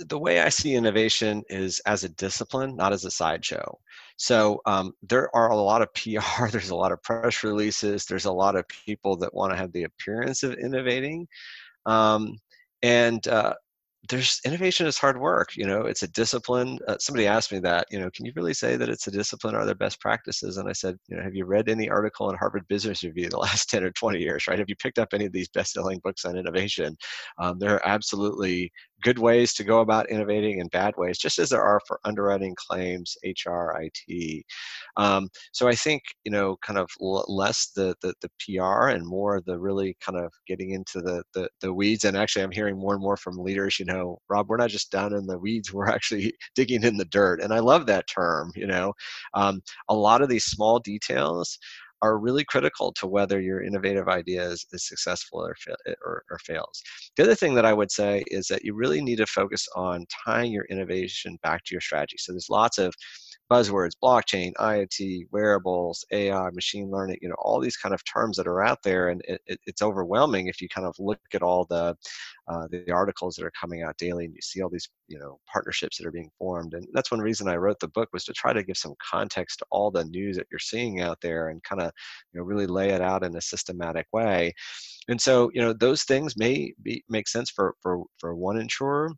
the 0.06 0.18
way 0.18 0.40
I 0.40 0.48
see 0.48 0.74
innovation 0.74 1.42
is 1.48 1.80
as 1.86 2.04
a 2.04 2.08
discipline, 2.08 2.76
not 2.76 2.92
as 2.92 3.04
a 3.04 3.10
sideshow. 3.10 3.78
So 4.16 4.60
um, 4.66 4.92
there 5.02 5.34
are 5.34 5.50
a 5.50 5.56
lot 5.56 5.82
of 5.82 5.92
PR, 5.94 6.48
there's 6.50 6.70
a 6.70 6.76
lot 6.76 6.92
of 6.92 7.02
press 7.02 7.44
releases, 7.44 8.04
there's 8.04 8.24
a 8.24 8.32
lot 8.32 8.56
of 8.56 8.66
people 8.68 9.16
that 9.18 9.34
want 9.34 9.52
to 9.52 9.58
have 9.58 9.72
the 9.72 9.84
appearance 9.84 10.42
of 10.42 10.54
innovating. 10.54 11.26
Um, 11.86 12.36
and 12.82 13.26
uh, 13.28 13.54
there's 14.08 14.40
innovation 14.46 14.86
is 14.86 14.96
hard 14.96 15.20
work 15.20 15.54
you 15.56 15.66
know 15.66 15.82
it's 15.82 16.02
a 16.02 16.08
discipline 16.08 16.78
uh, 16.88 16.96
somebody 16.98 17.26
asked 17.26 17.52
me 17.52 17.58
that 17.58 17.86
you 17.90 18.00
know 18.00 18.10
can 18.14 18.24
you 18.24 18.32
really 18.34 18.54
say 18.54 18.76
that 18.76 18.88
it's 18.88 19.06
a 19.06 19.10
discipline 19.10 19.54
are 19.54 19.66
there 19.66 19.74
best 19.74 20.00
practices 20.00 20.56
and 20.56 20.68
i 20.68 20.72
said 20.72 20.96
you 21.08 21.16
know 21.16 21.22
have 21.22 21.34
you 21.34 21.44
read 21.44 21.68
any 21.68 21.88
article 21.88 22.30
in 22.30 22.36
harvard 22.36 22.66
business 22.68 23.04
review 23.04 23.28
the 23.28 23.38
last 23.38 23.68
10 23.68 23.84
or 23.84 23.90
20 23.90 24.18
years 24.18 24.48
right 24.48 24.58
have 24.58 24.68
you 24.68 24.76
picked 24.76 24.98
up 24.98 25.08
any 25.12 25.26
of 25.26 25.32
these 25.32 25.48
best-selling 25.50 26.00
books 26.02 26.24
on 26.24 26.36
innovation 26.36 26.96
um, 27.38 27.58
there 27.58 27.74
are 27.74 27.86
absolutely 27.86 28.72
good 29.02 29.18
ways 29.18 29.52
to 29.54 29.64
go 29.64 29.80
about 29.80 30.10
innovating 30.10 30.60
and 30.60 30.70
bad 30.70 30.94
ways, 30.96 31.18
just 31.18 31.38
as 31.38 31.50
there 31.50 31.62
are 31.62 31.80
for 31.86 32.00
underwriting 32.04 32.54
claims, 32.56 33.16
HR, 33.24 33.72
IT. 33.80 34.44
Um, 34.96 35.28
so 35.52 35.68
I 35.68 35.74
think 35.74 36.02
you 36.24 36.32
know, 36.32 36.56
kind 36.62 36.78
of 36.78 36.88
less 37.00 37.70
the, 37.74 37.94
the, 38.02 38.14
the 38.20 38.30
PR 38.38 38.88
and 38.88 39.06
more 39.06 39.40
the 39.44 39.58
really 39.58 39.96
kind 40.04 40.18
of 40.18 40.32
getting 40.46 40.70
into 40.70 41.00
the, 41.00 41.22
the 41.34 41.48
the 41.60 41.72
weeds. 41.72 42.04
And 42.04 42.16
actually, 42.16 42.42
I'm 42.42 42.50
hearing 42.50 42.78
more 42.78 42.94
and 42.94 43.02
more 43.02 43.16
from 43.16 43.38
leaders. 43.38 43.78
You 43.78 43.86
know, 43.86 44.18
Rob, 44.28 44.48
we're 44.48 44.56
not 44.56 44.70
just 44.70 44.90
down 44.90 45.14
in 45.14 45.26
the 45.26 45.38
weeds; 45.38 45.72
we're 45.72 45.88
actually 45.88 46.34
digging 46.54 46.82
in 46.84 46.96
the 46.96 47.04
dirt. 47.06 47.42
And 47.42 47.52
I 47.52 47.60
love 47.60 47.86
that 47.86 48.06
term. 48.08 48.52
You 48.54 48.66
know, 48.66 48.92
um, 49.34 49.60
a 49.88 49.94
lot 49.94 50.22
of 50.22 50.28
these 50.28 50.44
small 50.44 50.78
details 50.78 51.58
are 52.02 52.18
really 52.18 52.44
critical 52.44 52.92
to 52.92 53.06
whether 53.06 53.40
your 53.40 53.62
innovative 53.62 54.08
idea 54.08 54.42
is, 54.42 54.66
is 54.72 54.86
successful 54.86 55.40
or, 55.40 55.54
eh, 55.86 55.92
or, 56.04 56.24
or, 56.30 56.38
fails. 56.38 56.82
The 57.16 57.24
other 57.24 57.34
thing 57.34 57.54
that 57.54 57.66
I 57.66 57.72
would 57.72 57.90
say 57.90 58.24
is 58.28 58.46
that 58.48 58.64
you 58.64 58.74
really 58.74 59.02
need 59.02 59.16
to 59.16 59.26
focus 59.26 59.66
on 59.76 60.06
tying 60.24 60.52
your 60.52 60.64
innovation 60.66 61.38
back 61.42 61.64
to 61.64 61.74
your 61.74 61.80
strategy. 61.80 62.16
So 62.18 62.32
there's 62.32 62.48
lots 62.50 62.78
of 62.78 62.94
buzzwords, 63.50 63.92
blockchain, 64.02 64.52
IoT, 64.54 65.26
wearables, 65.30 66.04
AI, 66.12 66.50
machine 66.50 66.90
learning, 66.90 67.18
you 67.20 67.28
know, 67.28 67.36
all 67.38 67.60
these 67.60 67.76
kind 67.76 67.94
of 67.94 68.04
terms 68.04 68.36
that 68.36 68.46
are 68.46 68.62
out 68.62 68.82
there. 68.82 69.08
And 69.08 69.22
it, 69.26 69.40
it, 69.46 69.60
it's 69.66 69.82
overwhelming 69.82 70.46
if 70.46 70.60
you 70.60 70.68
kind 70.68 70.86
of 70.86 70.94
look 70.98 71.18
at 71.34 71.42
all 71.42 71.66
the, 71.68 71.96
uh, 72.48 72.66
the 72.70 72.90
articles 72.90 73.36
that 73.36 73.44
are 73.44 73.52
coming 73.58 73.82
out 73.82 73.96
daily 73.98 74.24
and 74.24 74.34
you 74.34 74.40
see 74.40 74.62
all 74.62 74.70
these, 74.70 74.88
you 75.08 75.18
know, 75.18 75.38
partnerships 75.52 75.98
that 75.98 76.06
are 76.06 76.12
being 76.12 76.30
formed. 76.38 76.74
And 76.74 76.86
that's 76.92 77.10
one 77.10 77.20
reason 77.20 77.48
I 77.48 77.56
wrote 77.56 77.80
the 77.80 77.88
book 77.88 78.08
was 78.12 78.24
to 78.24 78.32
try 78.32 78.52
to 78.52 78.62
give 78.62 78.76
some 78.76 78.94
context 79.02 79.58
to 79.60 79.66
all 79.70 79.90
the 79.90 80.04
news 80.04 80.36
that 80.36 80.46
you're 80.50 80.58
seeing 80.58 81.00
out 81.00 81.20
there 81.20 81.48
and 81.48 81.62
kind 81.64 81.82
of, 81.82 81.90
you 82.32 82.40
know, 82.40 82.44
really 82.44 82.66
lay 82.66 82.90
it 82.90 83.00
out 83.00 83.24
in 83.24 83.36
a 83.36 83.40
systematic 83.40 84.06
way. 84.12 84.52
And 85.08 85.20
so, 85.20 85.50
you 85.54 85.60
know, 85.60 85.72
those 85.72 86.04
things 86.04 86.36
may 86.36 86.72
be, 86.82 87.02
make 87.08 87.28
sense 87.28 87.50
for, 87.50 87.74
for, 87.82 88.04
for 88.18 88.34
one 88.34 88.58
insurer 88.58 89.12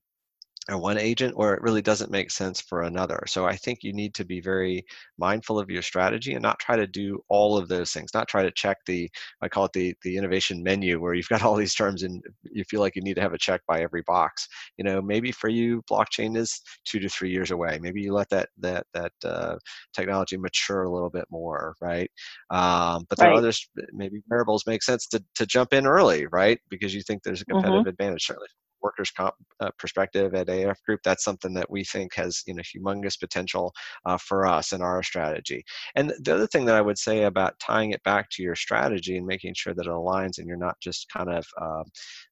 or 0.71 0.79
one 0.79 0.99
agent 0.99 1.35
or 1.37 1.55
it 1.55 1.63
really 1.63 1.83
doesn't 1.83 2.11
make 2.11 2.31
sense 2.31 2.61
for 2.61 2.83
another 2.83 3.23
so 3.27 3.45
i 3.45 3.57
think 3.57 3.83
you 3.83 3.93
need 3.93 4.15
to 4.15 4.25
be 4.25 4.41
very 4.41 4.85
mindful 5.19 5.59
of 5.59 5.69
your 5.69 5.83
strategy 5.83 6.35
and 6.35 6.43
not 6.43 6.59
try 6.61 6.77
to 6.77 6.87
do 6.87 7.21
all 7.29 7.57
of 7.59 7.69
those 7.69 7.91
things 7.93 8.11
not 8.15 8.29
try 8.29 8.43
to 8.43 8.51
check 8.53 8.77
the 8.87 9.11
i 9.43 9.49
call 9.49 9.65
it 9.65 9.73
the 9.73 9.95
the 10.03 10.17
innovation 10.17 10.63
menu 10.63 11.01
where 11.01 11.15
you've 11.15 11.29
got 11.29 11.43
all 11.43 11.57
these 11.57 11.75
terms 11.75 12.05
and 12.05 12.23
you 12.53 12.63
feel 12.65 12.81
like 12.81 12.95
you 12.95 13.03
need 13.03 13.15
to 13.15 13.21
have 13.21 13.33
a 13.33 13.39
check 13.39 13.61
by 13.67 13.83
every 13.83 14.03
box 14.07 14.47
you 14.79 14.85
know 14.85 15.03
maybe 15.03 15.33
for 15.33 15.49
you 15.49 15.83
blockchain 15.91 16.37
is 16.37 16.61
two 16.85 17.01
to 17.01 17.09
three 17.09 17.31
years 17.31 17.51
away 17.51 17.79
maybe 17.81 18.01
you 18.01 18.13
let 18.13 18.29
that 18.29 18.49
that 18.59 18.87
that 18.95 19.13
uh, 19.25 19.57
technology 19.95 20.37
mature 20.37 20.85
a 20.85 20.91
little 20.91 21.11
bit 21.11 21.25
more 21.31 21.75
right 21.81 22.11
um, 22.51 23.05
but 23.09 23.19
there 23.19 23.29
right. 23.29 23.35
are 23.35 23.39
others 23.39 23.69
maybe 23.93 24.23
wearables 24.31 24.65
make 24.67 24.83
sense 24.83 25.07
to, 25.09 25.23
to 25.35 25.45
jump 25.45 25.73
in 25.73 25.87
early 25.87 26.27
right 26.29 26.61
because 26.71 26.95
you 26.95 27.03
think 27.03 27.23
there's 27.23 27.41
a 27.41 27.45
mm-hmm. 27.45 27.55
competitive 27.55 27.81
mm-hmm. 27.81 27.89
advantage 27.89 28.25
certainly 28.25 28.49
workers' 28.83 29.11
comp 29.11 29.35
uh, 29.61 29.71
perspective 29.79 30.35
at 30.35 30.49
AF 30.49 30.83
Group, 30.85 31.01
that's 31.05 31.25
something 31.25 31.55
that 31.55 31.71
we 31.71 31.85
think 31.85 32.15
has 32.15 32.43
you 32.47 32.55
know 32.55 32.63
humongous 32.63 33.19
potential 33.19 33.73
uh, 34.07 34.19
for 34.19 34.47
us 34.47 34.73
and 34.73 34.83
our 34.83 35.03
strategy. 35.03 35.65
And 35.95 36.13
the 36.21 36.35
other 36.35 36.47
thing 36.47 36.65
that 36.67 36.75
I 36.75 36.81
would 36.81 36.99
say 36.99 37.25
about 37.25 37.59
tying 37.59 37.93
it 37.93 38.03
back 38.03 38.29
to 38.31 38.43
your 38.43 38.55
strategy 38.55 39.17
and 39.17 39.27
making 39.27 39.55
sure 39.55 39.75
that 39.75 39.87
it 39.87 39.91
aligns 39.91 40.39
and 40.39 40.47
you're 40.47 40.57
not 40.57 40.81
just 40.81 41.09
kind 41.11 41.31
of 41.31 41.47
uh, 41.61 41.85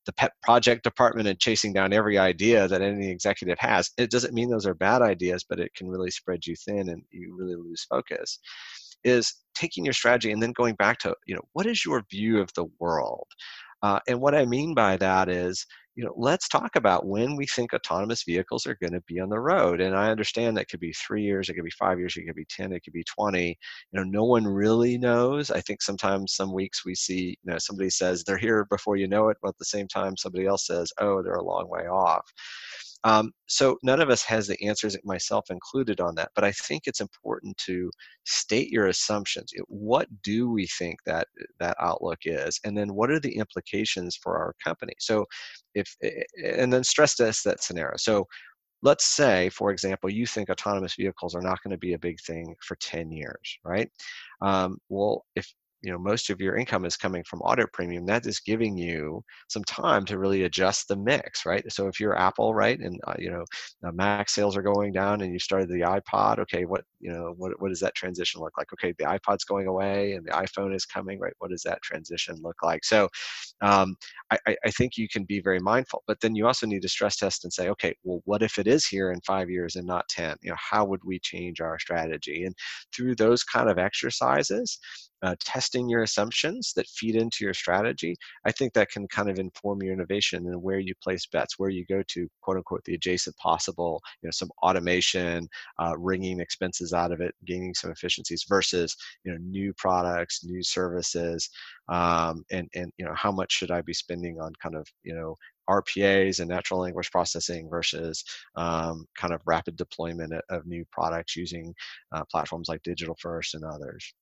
the 0.06 0.12
pet 0.12 0.32
project 0.42 0.84
department 0.84 1.28
and 1.28 1.38
chasing 1.38 1.72
down 1.72 1.92
every 1.92 2.18
idea 2.18 2.68
that 2.68 2.82
any 2.82 3.10
executive 3.10 3.58
has. 3.58 3.90
It 3.98 4.10
doesn't 4.10 4.34
mean 4.34 4.50
those 4.50 4.66
are 4.66 4.74
bad 4.74 5.02
ideas, 5.02 5.44
but 5.48 5.60
it 5.60 5.74
can 5.74 5.88
really 5.88 6.10
spread 6.10 6.46
you 6.46 6.56
thin 6.56 6.88
and 6.88 7.02
you 7.10 7.36
really 7.38 7.56
lose 7.56 7.86
focus 7.88 8.38
is 9.02 9.34
taking 9.54 9.82
your 9.82 9.94
strategy 9.94 10.30
and 10.30 10.42
then 10.42 10.52
going 10.52 10.74
back 10.74 10.98
to 10.98 11.14
you 11.26 11.34
know 11.34 11.40
what 11.54 11.64
is 11.64 11.86
your 11.86 12.04
view 12.10 12.38
of 12.38 12.52
the 12.52 12.66
world 12.80 13.26
uh, 13.82 14.00
and 14.08 14.20
what 14.20 14.34
I 14.34 14.44
mean 14.44 14.74
by 14.74 14.96
that 14.98 15.28
is, 15.28 15.66
you 16.00 16.06
know, 16.06 16.14
let's 16.16 16.48
talk 16.48 16.76
about 16.76 17.04
when 17.04 17.36
we 17.36 17.46
think 17.46 17.74
autonomous 17.74 18.22
vehicles 18.22 18.66
are 18.66 18.78
going 18.80 18.94
to 18.94 19.02
be 19.02 19.20
on 19.20 19.28
the 19.28 19.38
road. 19.38 19.82
And 19.82 19.94
I 19.94 20.08
understand 20.08 20.56
that 20.56 20.70
could 20.70 20.80
be 20.80 20.94
three 20.94 21.22
years, 21.22 21.50
it 21.50 21.54
could 21.54 21.64
be 21.64 21.70
five 21.72 21.98
years, 21.98 22.16
it 22.16 22.24
could 22.24 22.36
be 22.36 22.46
10, 22.46 22.72
it 22.72 22.80
could 22.80 22.94
be 22.94 23.04
20. 23.04 23.48
You 23.48 23.56
know, 23.92 24.04
no 24.04 24.24
one 24.24 24.46
really 24.46 24.96
knows. 24.96 25.50
I 25.50 25.60
think 25.60 25.82
sometimes 25.82 26.32
some 26.34 26.54
weeks 26.54 26.86
we 26.86 26.94
see, 26.94 27.36
you 27.44 27.52
know, 27.52 27.58
somebody 27.58 27.90
says 27.90 28.24
they're 28.24 28.38
here 28.38 28.64
before 28.70 28.96
you 28.96 29.08
know 29.08 29.28
it, 29.28 29.36
but 29.42 29.48
at 29.48 29.58
the 29.58 29.66
same 29.66 29.88
time, 29.88 30.16
somebody 30.16 30.46
else 30.46 30.66
says, 30.66 30.90
oh, 31.00 31.22
they're 31.22 31.34
a 31.34 31.44
long 31.44 31.68
way 31.68 31.82
off. 31.82 32.24
Um, 33.04 33.32
so 33.46 33.78
none 33.82 34.00
of 34.00 34.10
us 34.10 34.22
has 34.24 34.46
the 34.46 34.62
answers, 34.62 34.96
myself 35.04 35.50
included, 35.50 36.00
on 36.00 36.14
that. 36.16 36.30
But 36.34 36.44
I 36.44 36.52
think 36.52 36.82
it's 36.86 37.00
important 37.00 37.56
to 37.58 37.90
state 38.24 38.70
your 38.70 38.86
assumptions. 38.86 39.52
What 39.68 40.08
do 40.22 40.50
we 40.50 40.66
think 40.66 40.98
that 41.06 41.28
that 41.58 41.76
outlook 41.80 42.18
is, 42.24 42.60
and 42.64 42.76
then 42.76 42.94
what 42.94 43.10
are 43.10 43.20
the 43.20 43.36
implications 43.36 44.16
for 44.16 44.36
our 44.36 44.54
company? 44.62 44.94
So, 44.98 45.26
if 45.74 45.96
and 46.44 46.72
then 46.72 46.84
stress 46.84 47.14
test 47.16 47.44
that 47.44 47.62
scenario. 47.62 47.96
So 47.96 48.26
let's 48.82 49.04
say, 49.04 49.48
for 49.50 49.70
example, 49.70 50.10
you 50.10 50.26
think 50.26 50.50
autonomous 50.50 50.94
vehicles 50.94 51.34
are 51.34 51.42
not 51.42 51.62
going 51.62 51.72
to 51.72 51.78
be 51.78 51.94
a 51.94 51.98
big 51.98 52.18
thing 52.20 52.54
for 52.62 52.76
10 52.76 53.10
years, 53.10 53.58
right? 53.64 53.90
Um, 54.42 54.78
well, 54.88 55.24
if 55.36 55.52
you 55.82 55.90
know 55.90 55.98
most 55.98 56.30
of 56.30 56.40
your 56.40 56.56
income 56.56 56.84
is 56.84 56.96
coming 56.96 57.24
from 57.24 57.40
auto 57.40 57.66
premium 57.72 58.06
that 58.06 58.26
is 58.26 58.40
giving 58.40 58.76
you 58.76 59.22
some 59.48 59.64
time 59.64 60.04
to 60.04 60.18
really 60.18 60.44
adjust 60.44 60.88
the 60.88 60.96
mix 60.96 61.46
right? 61.46 61.64
So 61.72 61.86
if 61.88 62.00
you're 62.00 62.18
apple 62.18 62.54
right 62.54 62.78
and 62.78 63.00
uh, 63.06 63.14
you 63.18 63.30
know 63.30 63.44
mac 63.92 64.28
sales 64.28 64.56
are 64.56 64.62
going 64.62 64.92
down 64.92 65.20
and 65.22 65.32
you 65.32 65.38
started 65.38 65.68
the 65.68 65.80
ipod 65.80 66.38
okay 66.38 66.64
what 66.64 66.84
you 67.00 67.12
know 67.12 67.34
what, 67.36 67.60
what 67.60 67.68
does 67.68 67.80
that 67.80 67.94
transition 67.94 68.40
look 68.40 68.56
like? 68.58 68.72
Okay 68.74 68.94
the 68.98 69.04
ipod's 69.04 69.44
going 69.44 69.66
away 69.66 70.12
and 70.12 70.26
the 70.26 70.32
iphone 70.32 70.74
is 70.74 70.84
coming 70.86 71.18
right? 71.18 71.34
What 71.38 71.50
does 71.50 71.62
that 71.62 71.82
transition 71.82 72.36
look 72.42 72.56
like? 72.62 72.84
So 72.84 73.08
um, 73.62 73.96
I, 74.30 74.56
I 74.64 74.70
think 74.70 74.96
you 74.96 75.08
can 75.08 75.24
be 75.24 75.40
very 75.40 75.60
mindful 75.60 76.02
but 76.06 76.20
then 76.20 76.34
you 76.34 76.46
also 76.46 76.66
need 76.66 76.82
to 76.82 76.88
stress 76.88 77.16
test 77.16 77.44
and 77.44 77.52
say 77.52 77.68
okay 77.68 77.94
well 78.04 78.20
what 78.24 78.42
if 78.42 78.58
it 78.58 78.66
is 78.66 78.86
here 78.86 79.12
in 79.12 79.20
five 79.26 79.50
years 79.50 79.76
and 79.76 79.86
not 79.86 80.08
10 80.08 80.36
you 80.42 80.50
know 80.50 80.56
how 80.58 80.84
would 80.84 81.00
we 81.04 81.18
change 81.18 81.60
our 81.60 81.78
strategy? 81.78 82.44
And 82.44 82.54
through 82.94 83.16
those 83.16 83.42
kind 83.44 83.68
of 83.68 83.78
exercises 83.78 84.78
uh, 85.22 85.34
testing 85.40 85.88
your 85.88 86.02
assumptions 86.02 86.72
that 86.74 86.86
feed 86.86 87.14
into 87.14 87.44
your 87.44 87.52
strategy, 87.52 88.16
I 88.46 88.52
think 88.52 88.72
that 88.72 88.90
can 88.90 89.06
kind 89.08 89.28
of 89.28 89.38
inform 89.38 89.82
your 89.82 89.92
innovation 89.92 90.46
and 90.46 90.62
where 90.62 90.78
you 90.78 90.94
place 91.02 91.26
bets, 91.26 91.58
where 91.58 91.68
you 91.68 91.84
go 91.86 92.02
to 92.08 92.28
quote 92.40 92.56
unquote 92.56 92.82
the 92.84 92.94
adjacent 92.94 93.36
possible, 93.36 94.00
you 94.22 94.26
know, 94.26 94.30
some 94.32 94.50
automation, 94.62 95.46
uh, 95.78 95.94
wringing 95.98 96.40
expenses 96.40 96.94
out 96.94 97.12
of 97.12 97.20
it, 97.20 97.34
gaining 97.44 97.74
some 97.74 97.90
efficiencies 97.90 98.44
versus 98.48 98.96
you 99.24 99.32
know 99.32 99.38
new 99.42 99.74
products, 99.74 100.42
new 100.42 100.62
services, 100.62 101.50
um, 101.90 102.44
and 102.50 102.68
and 102.74 102.92
you 102.96 103.04
know 103.04 103.14
how 103.14 103.32
much 103.32 103.52
should 103.52 103.70
I 103.70 103.82
be 103.82 103.92
spending 103.92 104.40
on 104.40 104.52
kind 104.62 104.76
of 104.76 104.86
you 105.02 105.14
know 105.14 105.36
RPAs 105.68 106.40
and 106.40 106.48
natural 106.48 106.80
language 106.80 107.10
processing 107.10 107.68
versus 107.68 108.24
um, 108.56 109.06
kind 109.16 109.34
of 109.34 109.40
rapid 109.44 109.76
deployment 109.76 110.32
of 110.48 110.66
new 110.66 110.84
products 110.90 111.36
using 111.36 111.74
uh, 112.12 112.24
platforms 112.30 112.68
like 112.68 112.82
Digital 112.82 113.16
First 113.20 113.54
and 113.54 113.64
others. 113.64 114.12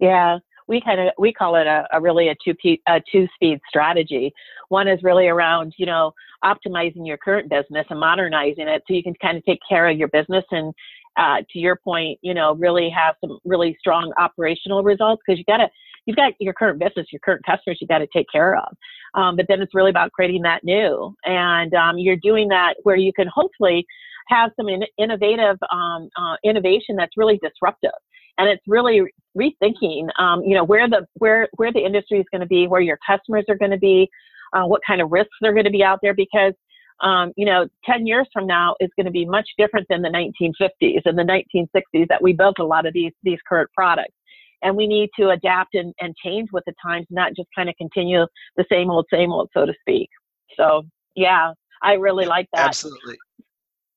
Yeah, 0.00 0.38
we 0.68 0.80
kind 0.80 1.00
of 1.00 1.08
we 1.18 1.32
call 1.32 1.56
it 1.56 1.66
a, 1.66 1.86
a 1.92 2.00
really 2.00 2.28
a 2.28 2.36
two 2.44 2.54
a 2.88 3.00
two 3.10 3.28
speed 3.34 3.60
strategy. 3.68 4.32
One 4.68 4.88
is 4.88 5.02
really 5.02 5.28
around 5.28 5.74
you 5.76 5.86
know 5.86 6.12
optimizing 6.44 7.06
your 7.06 7.18
current 7.18 7.50
business 7.50 7.86
and 7.90 8.00
modernizing 8.00 8.68
it 8.68 8.82
so 8.86 8.94
you 8.94 9.02
can 9.02 9.14
kind 9.20 9.36
of 9.36 9.44
take 9.44 9.60
care 9.68 9.88
of 9.88 9.96
your 9.96 10.08
business 10.08 10.44
and 10.50 10.72
uh, 11.16 11.38
to 11.50 11.58
your 11.58 11.76
point, 11.76 12.18
you 12.22 12.34
know, 12.34 12.54
really 12.54 12.90
have 12.90 13.14
some 13.20 13.38
really 13.44 13.76
strong 13.78 14.12
operational 14.18 14.82
results 14.82 15.22
because 15.26 15.38
you 15.38 15.44
got 15.44 15.58
to 15.58 15.68
you've 16.04 16.16
got 16.16 16.32
your 16.38 16.54
current 16.54 16.78
business, 16.78 17.06
your 17.10 17.20
current 17.20 17.44
customers 17.44 17.78
you 17.80 17.86
got 17.86 17.98
to 17.98 18.08
take 18.14 18.26
care 18.30 18.56
of. 18.56 18.76
Um, 19.14 19.36
but 19.36 19.46
then 19.48 19.60
it's 19.60 19.74
really 19.74 19.90
about 19.90 20.12
creating 20.12 20.42
that 20.42 20.62
new, 20.64 21.14
and 21.24 21.74
um, 21.74 21.98
you're 21.98 22.16
doing 22.16 22.48
that 22.48 22.74
where 22.82 22.96
you 22.96 23.12
can 23.12 23.28
hopefully 23.32 23.84
have 24.28 24.50
some 24.56 24.68
in- 24.68 24.82
innovative 24.98 25.56
um, 25.72 26.08
uh, 26.16 26.36
innovation 26.44 26.96
that's 26.96 27.16
really 27.16 27.38
disruptive 27.42 27.92
and 28.38 28.48
it's 28.48 28.62
really 28.66 29.02
rethinking, 29.36 30.08
um, 30.18 30.42
you 30.42 30.54
know, 30.54 30.64
where 30.64 30.88
the 30.88 31.06
where 31.14 31.48
where 31.56 31.72
the 31.72 31.84
industry 31.84 32.18
is 32.18 32.26
going 32.30 32.40
to 32.40 32.46
be, 32.46 32.66
where 32.66 32.80
your 32.80 32.98
customers 33.06 33.44
are 33.48 33.56
going 33.56 33.70
to 33.70 33.78
be, 33.78 34.08
uh, 34.52 34.64
what 34.64 34.80
kind 34.86 35.00
of 35.00 35.10
risks 35.10 35.36
are 35.42 35.52
going 35.52 35.64
to 35.64 35.70
be 35.70 35.82
out 35.82 36.00
there, 36.02 36.14
because 36.14 36.52
um, 37.00 37.32
you 37.36 37.44
know, 37.44 37.68
10 37.84 38.06
years 38.06 38.26
from 38.32 38.46
now 38.46 38.74
is 38.80 38.90
going 38.96 39.06
to 39.06 39.12
be 39.12 39.24
much 39.24 39.48
different 39.58 39.86
than 39.88 40.02
the 40.02 40.08
1950s 40.08 41.02
and 41.04 41.18
the 41.18 41.22
1960s 41.22 42.08
that 42.08 42.22
we 42.22 42.32
built 42.32 42.58
a 42.58 42.64
lot 42.64 42.86
of 42.86 42.94
these 42.94 43.12
these 43.22 43.38
current 43.48 43.70
products. 43.74 44.14
And 44.62 44.76
we 44.76 44.86
need 44.86 45.10
to 45.18 45.30
adapt 45.30 45.74
and, 45.74 45.92
and 46.00 46.14
change 46.16 46.48
with 46.52 46.64
the 46.66 46.72
times, 46.82 47.06
not 47.10 47.34
just 47.36 47.48
kind 47.54 47.68
of 47.68 47.76
continue 47.76 48.26
the 48.56 48.64
same 48.70 48.90
old, 48.90 49.06
same 49.12 49.30
old, 49.30 49.50
so 49.52 49.66
to 49.66 49.74
speak. 49.80 50.08
So, 50.56 50.82
yeah, 51.14 51.52
I 51.82 51.92
really 51.94 52.24
like 52.24 52.48
that. 52.54 52.68
Absolutely. 52.68 53.18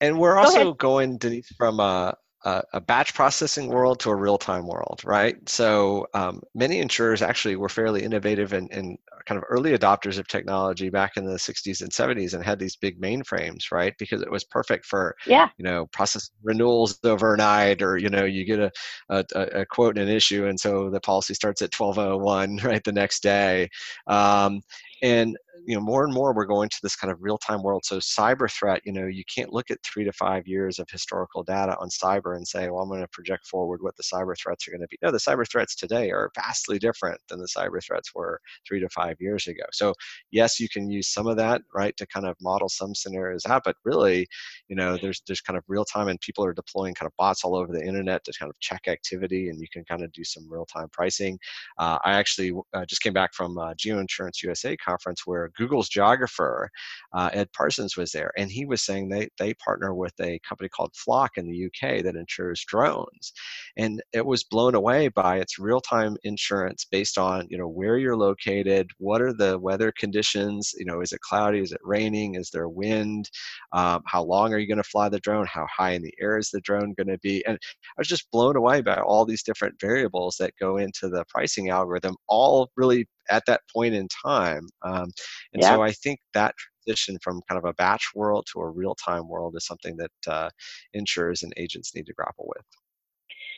And 0.01 0.19
we're 0.19 0.37
also 0.37 0.65
Go 0.65 0.73
going, 0.73 1.17
Denise, 1.17 1.51
from 1.57 1.79
a, 1.79 2.15
a, 2.43 2.63
a, 2.73 2.81
batch 2.81 3.13
processing 3.13 3.67
world 3.67 3.99
to 3.99 4.09
a 4.09 4.15
real-time 4.15 4.65
world, 4.65 5.01
right? 5.03 5.37
So 5.49 6.07
um, 6.13 6.41
many 6.55 6.79
insurers 6.79 7.21
actually 7.21 7.55
were 7.55 7.69
fairly 7.69 8.03
innovative 8.03 8.53
and, 8.53 8.71
and, 8.71 8.97
kind 9.25 9.37
of 9.37 9.43
early 9.47 9.77
adopters 9.77 10.17
of 10.17 10.27
technology 10.27 10.89
back 10.89 11.15
in 11.15 11.23
the 11.23 11.35
60s 11.35 11.81
and 11.81 11.91
70s 11.91 12.33
and 12.33 12.43
had 12.43 12.57
these 12.57 12.75
big 12.75 12.99
mainframes, 12.99 13.71
right? 13.71 13.93
Because 13.99 14.23
it 14.23 14.31
was 14.31 14.43
perfect 14.43 14.87
for, 14.87 15.15
yeah. 15.27 15.49
you 15.57 15.63
know, 15.63 15.85
process 15.87 16.31
renewals 16.41 16.97
overnight 17.03 17.83
or, 17.83 17.97
you 17.97 18.09
know, 18.09 18.25
you 18.25 18.43
get 18.43 18.59
a, 18.59 18.71
a, 19.09 19.23
a 19.35 19.65
quote 19.67 19.99
and 19.99 20.09
an 20.09 20.15
issue 20.15 20.47
and 20.47 20.59
so 20.59 20.89
the 20.89 20.99
policy 21.01 21.35
starts 21.35 21.61
at 21.61 21.75
1201, 21.77 22.57
right, 22.63 22.83
the 22.83 22.91
next 22.91 23.21
day. 23.21 23.69
Um, 24.07 24.61
and 25.03 25.37
you 25.65 25.75
know 25.75 25.81
more 25.81 26.03
and 26.03 26.13
more 26.13 26.33
we're 26.33 26.45
going 26.45 26.69
to 26.69 26.79
this 26.81 26.95
kind 26.95 27.11
of 27.11 27.17
real-time 27.21 27.61
world 27.63 27.83
so 27.85 27.97
cyber 27.97 28.51
threat 28.51 28.81
you 28.85 28.91
know 28.91 29.05
you 29.05 29.23
can't 29.33 29.53
look 29.53 29.69
at 29.69 29.77
three 29.83 30.03
to 30.03 30.11
five 30.13 30.47
years 30.47 30.79
of 30.79 30.87
historical 30.89 31.43
data 31.43 31.75
on 31.79 31.89
cyber 31.89 32.35
and 32.35 32.47
say 32.47 32.69
well 32.69 32.81
i'm 32.81 32.89
going 32.89 33.01
to 33.01 33.07
project 33.09 33.45
forward 33.47 33.81
what 33.81 33.95
the 33.97 34.03
cyber 34.03 34.35
threats 34.37 34.67
are 34.67 34.71
going 34.71 34.81
to 34.81 34.87
be. 34.87 34.97
No 35.01 35.11
the 35.11 35.17
cyber 35.17 35.49
threats 35.49 35.75
today 35.75 36.11
are 36.11 36.31
vastly 36.35 36.79
different 36.79 37.19
than 37.27 37.39
the 37.39 37.47
cyber 37.47 37.83
threats 37.83 38.13
were 38.15 38.39
three 38.67 38.79
to 38.79 38.89
five 38.89 39.15
years 39.19 39.47
ago. 39.47 39.63
So 39.71 39.93
yes 40.31 40.59
you 40.59 40.69
can 40.69 40.89
use 40.89 41.07
some 41.07 41.27
of 41.27 41.37
that 41.37 41.61
right 41.73 41.95
to 41.97 42.07
kind 42.07 42.25
of 42.25 42.35
model 42.41 42.69
some 42.69 42.95
scenarios 42.95 43.45
out 43.45 43.63
but 43.65 43.75
really 43.83 44.27
you 44.67 44.75
know 44.75 44.97
there's 44.97 45.21
there's 45.27 45.41
kind 45.41 45.57
of 45.57 45.63
real 45.67 45.85
time 45.85 46.07
and 46.07 46.19
people 46.21 46.43
are 46.45 46.53
deploying 46.53 46.93
kind 46.93 47.07
of 47.07 47.13
bots 47.17 47.43
all 47.43 47.55
over 47.55 47.71
the 47.71 47.85
internet 47.85 48.23
to 48.23 48.33
kind 48.39 48.49
of 48.49 48.59
check 48.59 48.87
activity 48.87 49.49
and 49.49 49.59
you 49.59 49.67
can 49.71 49.83
kind 49.85 50.03
of 50.03 50.11
do 50.13 50.23
some 50.23 50.47
real 50.49 50.65
time 50.65 50.87
pricing. 50.91 51.37
Uh, 51.77 51.97
i 52.05 52.13
actually 52.13 52.51
uh, 52.73 52.85
just 52.85 53.01
came 53.01 53.13
back 53.13 53.33
from 53.33 53.57
uh, 53.57 53.73
geoinsurance 53.73 54.41
usa 54.43 54.75
conference 54.77 55.25
where 55.25 55.48
google's 55.57 55.89
geographer 55.89 56.69
uh, 57.13 57.29
ed 57.33 57.47
parsons 57.53 57.97
was 57.97 58.11
there 58.11 58.31
and 58.37 58.51
he 58.51 58.65
was 58.65 58.83
saying 58.83 59.09
they 59.09 59.27
they 59.37 59.53
partner 59.55 59.93
with 59.93 60.13
a 60.21 60.39
company 60.47 60.69
called 60.69 60.95
flock 60.95 61.37
in 61.37 61.47
the 61.47 61.65
uk 61.65 62.03
that 62.03 62.15
insures 62.15 62.63
drones. 62.65 63.33
And 63.77 64.01
it 64.13 64.25
was 64.25 64.43
blown 64.43 64.75
away 64.75 65.07
by 65.09 65.37
its 65.37 65.59
real 65.59 65.81
time 65.81 66.17
insurance 66.23 66.85
based 66.89 67.17
on 67.17 67.47
you 67.49 67.57
know 67.57 67.67
where 67.67 67.97
you're 67.97 68.17
located 68.17 68.89
what 68.97 69.21
are 69.21 69.33
the 69.33 69.57
weather 69.59 69.91
conditions 69.91 70.73
you 70.77 70.85
know 70.85 71.01
is 71.01 71.11
it 71.11 71.21
cloudy 71.21 71.59
is 71.59 71.71
it 71.71 71.81
raining 71.83 72.35
is 72.35 72.49
there 72.51 72.69
wind 72.69 73.29
um, 73.73 74.01
how 74.05 74.23
long 74.23 74.53
are 74.53 74.57
you 74.57 74.67
going 74.67 74.77
to 74.77 74.83
fly 74.83 75.09
the 75.09 75.19
drone 75.19 75.45
how 75.45 75.65
high 75.75 75.91
in 75.91 76.01
the 76.01 76.13
air 76.21 76.37
is 76.37 76.49
the 76.49 76.61
drone 76.61 76.93
going 76.93 77.07
to 77.07 77.19
be? 77.19 77.43
And 77.45 77.57
i 77.57 77.93
was 77.97 78.07
just 78.07 78.29
blown 78.31 78.55
away 78.55 78.81
by 78.81 78.95
all 78.95 79.25
these 79.25 79.43
different 79.43 79.79
variables 79.79 80.35
that 80.39 80.53
go 80.59 80.77
into 80.77 81.09
the 81.09 81.25
pricing 81.29 81.69
algorithm 81.69 82.15
all 82.27 82.69
really 82.75 83.07
at 83.29 83.43
that 83.47 83.61
point 83.73 83.93
in 83.93 84.07
time 84.25 84.67
um, 84.83 85.11
and 85.53 85.61
yeah. 85.61 85.69
so 85.69 85.81
i 85.81 85.91
think 85.91 86.19
that 86.33 86.53
transition 86.85 87.17
from 87.23 87.41
kind 87.47 87.57
of 87.57 87.65
a 87.65 87.73
batch 87.73 88.09
world 88.15 88.45
to 88.51 88.59
a 88.59 88.69
real-time 88.69 89.27
world 89.27 89.55
is 89.55 89.65
something 89.65 89.95
that 89.97 90.11
uh, 90.27 90.49
insurers 90.93 91.43
and 91.43 91.53
agents 91.57 91.93
need 91.95 92.05
to 92.05 92.13
grapple 92.13 92.45
with 92.55 92.65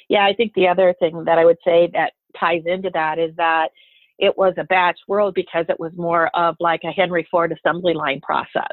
yeah 0.10 0.26
i 0.26 0.34
think 0.34 0.52
the 0.56 0.68
other 0.68 0.94
thing 1.00 1.24
that 1.26 1.38
i 1.38 1.46
would 1.46 1.58
say 1.66 1.90
that 1.94 2.14
ties 2.40 2.64
into 2.66 2.90
that 2.94 3.20
is 3.20 3.36
that 3.38 3.70
it 4.20 4.38
was 4.38 4.54
a 4.58 4.64
batch 4.66 5.00
world 5.08 5.34
because 5.34 5.66
it 5.68 5.80
was 5.80 5.92
more 5.96 6.28
of 6.36 6.56
like 6.60 6.82
a 6.84 6.92
henry 6.92 7.28
ford 7.30 7.52
assembly 7.52 7.94
line 7.94 8.20
process 8.22 8.72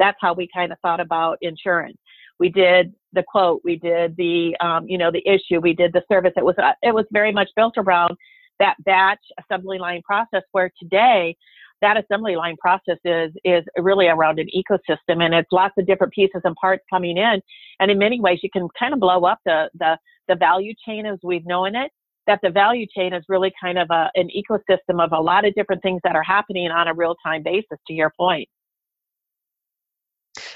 that's 0.00 0.16
how 0.20 0.32
we 0.32 0.48
kind 0.52 0.72
of 0.72 0.78
thought 0.80 0.98
about 0.98 1.38
insurance. 1.42 1.98
We 2.40 2.48
did 2.48 2.94
the 3.12 3.22
quote, 3.22 3.60
we 3.62 3.76
did 3.76 4.16
the, 4.16 4.56
um, 4.60 4.88
you 4.88 4.96
know, 4.96 5.12
the 5.12 5.22
issue, 5.28 5.60
we 5.60 5.74
did 5.74 5.92
the 5.92 6.02
service. 6.10 6.32
It 6.36 6.44
was, 6.44 6.56
uh, 6.58 6.72
it 6.82 6.94
was 6.94 7.04
very 7.12 7.32
much 7.32 7.50
built 7.54 7.74
around 7.76 8.16
that 8.60 8.76
batch 8.84 9.20
assembly 9.42 9.78
line 9.78 10.02
process 10.02 10.42
where 10.52 10.70
today 10.80 11.36
that 11.80 11.96
assembly 11.96 12.36
line 12.36 12.56
process 12.60 12.98
is 13.04 13.32
is 13.44 13.64
really 13.78 14.06
around 14.06 14.38
an 14.38 14.46
ecosystem 14.56 15.22
and 15.22 15.34
it's 15.34 15.50
lots 15.50 15.74
of 15.78 15.86
different 15.86 16.12
pieces 16.12 16.40
and 16.44 16.54
parts 16.56 16.84
coming 16.90 17.16
in 17.16 17.40
and 17.80 17.90
in 17.90 17.98
many 17.98 18.20
ways 18.20 18.38
you 18.42 18.50
can 18.52 18.68
kind 18.78 18.94
of 18.94 19.00
blow 19.00 19.24
up 19.24 19.40
the 19.44 19.68
the, 19.78 19.98
the 20.28 20.36
value 20.36 20.74
chain 20.86 21.06
as 21.06 21.18
we've 21.22 21.46
known 21.46 21.74
it 21.74 21.90
that 22.26 22.38
the 22.42 22.50
value 22.50 22.86
chain 22.94 23.12
is 23.12 23.24
really 23.28 23.52
kind 23.60 23.78
of 23.78 23.88
a, 23.90 24.10
an 24.14 24.28
ecosystem 24.28 25.02
of 25.02 25.10
a 25.12 25.20
lot 25.20 25.44
of 25.44 25.54
different 25.54 25.82
things 25.82 26.00
that 26.04 26.14
are 26.14 26.22
happening 26.22 26.70
on 26.70 26.86
a 26.86 26.94
real 26.94 27.16
time 27.24 27.42
basis 27.42 27.78
to 27.86 27.92
your 27.92 28.12
point 28.16 28.48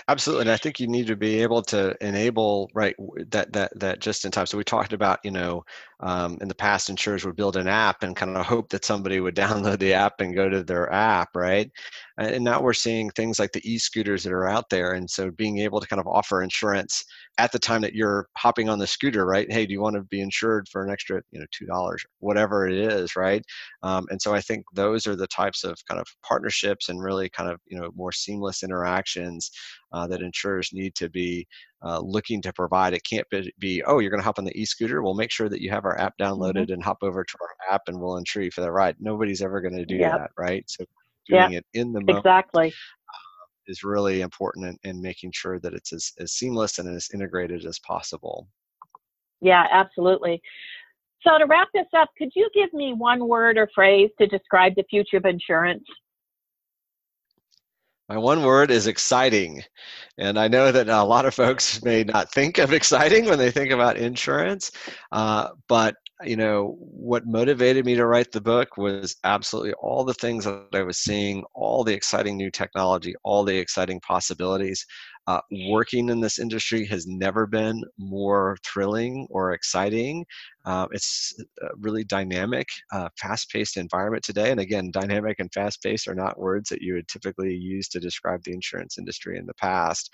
Absolutely, 0.09 0.43
and 0.43 0.51
I 0.51 0.57
think 0.57 0.79
you 0.79 0.87
need 0.87 1.09
to 1.09 1.17
be 1.17 1.43
able 1.43 1.63
to 1.63 1.97
enable 2.01 2.71
right 2.75 2.95
that 3.31 3.53
that 3.55 3.79
that 3.81 4.01
just 4.01 4.25
in 4.25 4.31
time. 4.31 4.47
So 4.47 4.57
we 4.57 4.63
talked 4.65 4.93
about 4.93 5.19
you 5.25 5.31
know 5.31 5.65
um, 6.01 6.39
in 6.41 6.49
the 6.49 6.55
past 6.55 6.91
insurers 6.91 7.25
would 7.25 7.37
build 7.37 7.57
an 7.57 7.69
app 7.69 8.03
and 8.03 8.17
kind 8.17 8.37
of 8.37 8.47
hope 8.47 8.69
that 8.71 8.85
somebody 8.85 9.21
would 9.21 9.35
download 9.37 9.79
the 9.79 9.95
app 9.95 10.21
and 10.21 10.35
go 10.35 10.49
to 10.49 10.63
their 10.63 10.93
app, 10.93 11.31
right? 11.35 11.71
And 12.19 12.45
now 12.45 12.61
we're 12.61 12.73
seeing 12.73 13.11
things 13.11 13.39
like 13.39 13.53
the 13.53 13.63
e-scooters 13.71 14.23
that 14.25 14.33
are 14.33 14.49
out 14.49 14.71
there, 14.71 14.93
and 14.93 15.09
so 15.11 15.31
being 15.31 15.59
able 15.59 15.81
to 15.81 15.87
kind 15.87 16.01
of 16.01 16.07
offer 16.07 16.43
insurance 16.43 17.05
at 17.39 17.51
the 17.53 17.59
time 17.59 17.81
that 17.83 17.95
you're 17.95 18.29
hopping 18.37 18.69
on 18.69 18.79
the 18.79 18.87
scooter, 18.87 19.27
right? 19.27 19.51
Hey, 19.51 19.67
do 19.67 19.73
you 19.73 19.81
want 19.81 19.97
to 19.97 20.03
be 20.03 20.21
insured 20.21 20.69
for 20.69 20.85
an 20.85 20.91
extra 20.91 21.21
you 21.33 21.41
know 21.41 21.47
two 21.51 21.67
dollars, 21.67 22.05
whatever 22.21 22.67
it 22.69 22.75
is, 22.79 23.17
right? 23.17 23.45
Um, 23.83 24.07
and 24.11 24.21
so 24.21 24.35
I 24.35 24.41
think 24.41 24.65
those 24.73 25.07
are 25.07 25.17
the 25.17 25.27
types 25.27 25.65
of 25.65 25.79
kind 25.89 26.01
of 26.01 26.07
partnerships 26.27 26.89
and 26.89 27.03
really 27.03 27.29
kind 27.29 27.51
of 27.51 27.61
you 27.67 27.79
know 27.79 27.91
more 27.95 28.13
seamless 28.13 28.63
interactions 28.63 29.51
uh, 29.93 30.07
that 30.09 30.23
insurers 30.23 30.71
need 30.73 30.95
to 30.97 31.09
be 31.09 31.47
uh, 31.85 32.01
looking 32.01 32.41
to 32.43 32.53
provide. 32.53 32.95
It 32.95 33.03
can't 33.09 33.29
be, 33.31 33.53
be 33.59 33.83
oh, 33.85 33.99
you're 33.99 34.11
going 34.11 34.21
to 34.21 34.25
hop 34.25 34.39
on 34.39 34.45
the 34.45 34.59
e-scooter. 34.59 35.03
We'll 35.03 35.15
make 35.15 35.31
sure 35.31 35.49
that 35.49 35.61
you 35.61 35.71
have 35.71 35.85
our 35.85 35.99
app 35.99 36.15
downloaded 36.21 36.65
mm-hmm. 36.65 36.73
and 36.73 36.83
hop 36.83 36.99
over 37.03 37.23
to 37.23 37.39
our 37.41 37.75
app 37.75 37.83
and 37.89 38.01
we'll 38.01 38.17
insure 38.17 38.43
you 38.43 38.51
for 38.51 38.63
the 38.63 38.73
ride. 38.73 38.97
Nobody's 39.01 39.43
ever 39.43 39.61
going 39.61 39.77
to 39.77 39.85
do 39.85 39.97
yep. 39.97 40.13
that, 40.13 40.31
right? 40.39 40.65
So 40.67 40.85
doing 41.29 41.53
yep. 41.53 41.63
it 41.63 41.79
in 41.79 41.93
the 41.93 42.01
moment 42.01 42.19
exactly 42.19 42.69
uh, 42.69 43.45
is 43.67 43.85
really 43.85 44.23
important 44.23 44.79
in, 44.83 44.91
in 44.91 45.03
making 45.03 45.33
sure 45.35 45.59
that 45.61 45.75
it's 45.75 45.93
as, 45.93 46.13
as 46.19 46.33
seamless 46.33 46.79
and 46.79 46.89
as 46.89 47.09
integrated 47.13 47.65
as 47.67 47.79
possible. 47.81 48.49
Yeah, 49.41 49.67
absolutely. 49.71 50.41
So 51.27 51.39
to 51.39 51.47
wrap 51.47 51.69
this 51.75 51.87
up, 51.97 52.11
could 52.19 52.31
you 52.35 52.49
give 52.55 52.73
me 52.73 52.93
one 52.93 53.29
word 53.29 53.57
or 53.57 53.69
phrase 53.75 54.11
to 54.21 54.27
describe 54.27 54.75
the 54.77 54.85
future 54.89 55.17
of 55.17 55.25
insurance? 55.25 55.85
My 58.09 58.19
one 58.19 58.43
word 58.43 58.71
is 58.71 58.87
exciting. 58.87 59.63
And 60.19 60.39
I 60.39 60.47
know 60.49 60.71
that 60.71 60.89
a 60.89 61.03
lot 61.03 61.25
of 61.25 61.35
folks 61.35 61.83
may 61.83 62.05
not 62.05 62.31
think 62.33 62.59
of 62.59 62.73
exciting 62.73 63.25
when 63.25 63.39
they 63.39 63.51
think 63.51 63.73
about 63.73 63.97
insurance, 63.97 64.71
uh, 65.11 65.49
but 65.69 65.97
you 66.23 66.37
know 66.37 66.77
what 66.79 67.27
motivated 67.27 67.85
me 67.85 67.95
to 67.97 68.07
write 68.07 68.31
the 68.31 68.41
book 68.41 68.77
was 68.77 69.17
absolutely 69.25 69.73
all 69.75 70.05
the 70.05 70.15
things 70.15 70.45
that 70.45 70.69
i 70.73 70.83
was 70.83 70.99
seeing 70.99 71.43
all 71.55 71.83
the 71.83 71.93
exciting 71.93 72.37
new 72.37 72.51
technology 72.51 73.15
all 73.25 73.43
the 73.43 73.57
exciting 73.57 74.01
possibilities 74.01 74.87
uh, 75.27 75.41
working 75.69 76.09
in 76.09 76.21
this 76.21 76.39
industry 76.39 76.85
has 76.87 77.07
never 77.07 77.47
been 77.47 77.83
more 77.99 78.57
thrilling 78.65 79.27
or 79.31 79.53
exciting. 79.53 80.25
Uh, 80.65 80.87
it's 80.93 81.35
a 81.63 81.69
really 81.79 82.05
dynamic, 82.05 82.69
uh, 82.93 83.09
fast 83.19 83.51
paced 83.51 83.77
environment 83.77 84.23
today. 84.23 84.51
And 84.51 84.61
again, 84.61 84.91
dynamic 84.91 85.39
and 85.39 85.53
fast 85.53 85.83
paced 85.83 86.09
are 86.09 86.15
not 86.15 86.39
words 86.39 86.69
that 86.71 86.83
you 86.83 86.95
would 86.95 87.09
typically 87.09 87.55
use 87.55 87.89
to 87.89 88.01
describe 88.01 88.43
the 88.45 88.53
insurance 88.53 88.99
industry 88.99 89.39
in 89.39 89.47
the 89.47 89.55
past. 89.55 90.11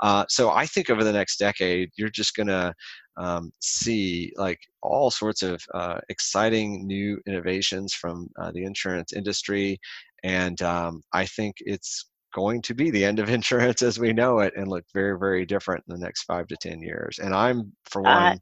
Uh, 0.00 0.24
so 0.28 0.50
I 0.50 0.66
think 0.66 0.90
over 0.90 1.04
the 1.04 1.12
next 1.12 1.38
decade, 1.38 1.90
you're 1.96 2.08
just 2.08 2.34
going 2.34 2.48
to 2.48 2.74
um, 3.16 3.52
see 3.60 4.32
like 4.36 4.60
all 4.82 5.10
sorts 5.10 5.42
of 5.42 5.62
uh, 5.74 5.98
exciting 6.08 6.86
new 6.86 7.20
innovations 7.26 7.94
from 7.94 8.28
uh, 8.40 8.50
the 8.52 8.64
insurance 8.64 9.12
industry. 9.12 9.78
And 10.24 10.60
um, 10.62 11.02
I 11.12 11.26
think 11.26 11.56
it's 11.60 12.06
going 12.32 12.62
to 12.62 12.74
be 12.74 12.90
the 12.90 13.04
end 13.04 13.18
of 13.18 13.28
insurance 13.30 13.82
as 13.82 13.98
we 13.98 14.12
know 14.12 14.40
it 14.40 14.54
and 14.56 14.68
look 14.68 14.84
very, 14.92 15.18
very 15.18 15.46
different 15.46 15.84
in 15.88 15.94
the 15.94 16.04
next 16.04 16.24
five 16.24 16.46
to 16.48 16.56
10 16.56 16.80
years. 16.82 17.18
And 17.18 17.34
I'm, 17.34 17.72
for 17.84 18.02
one, 18.02 18.40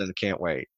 uh, 0.00 0.06
can't 0.16 0.40
wait. 0.40 0.68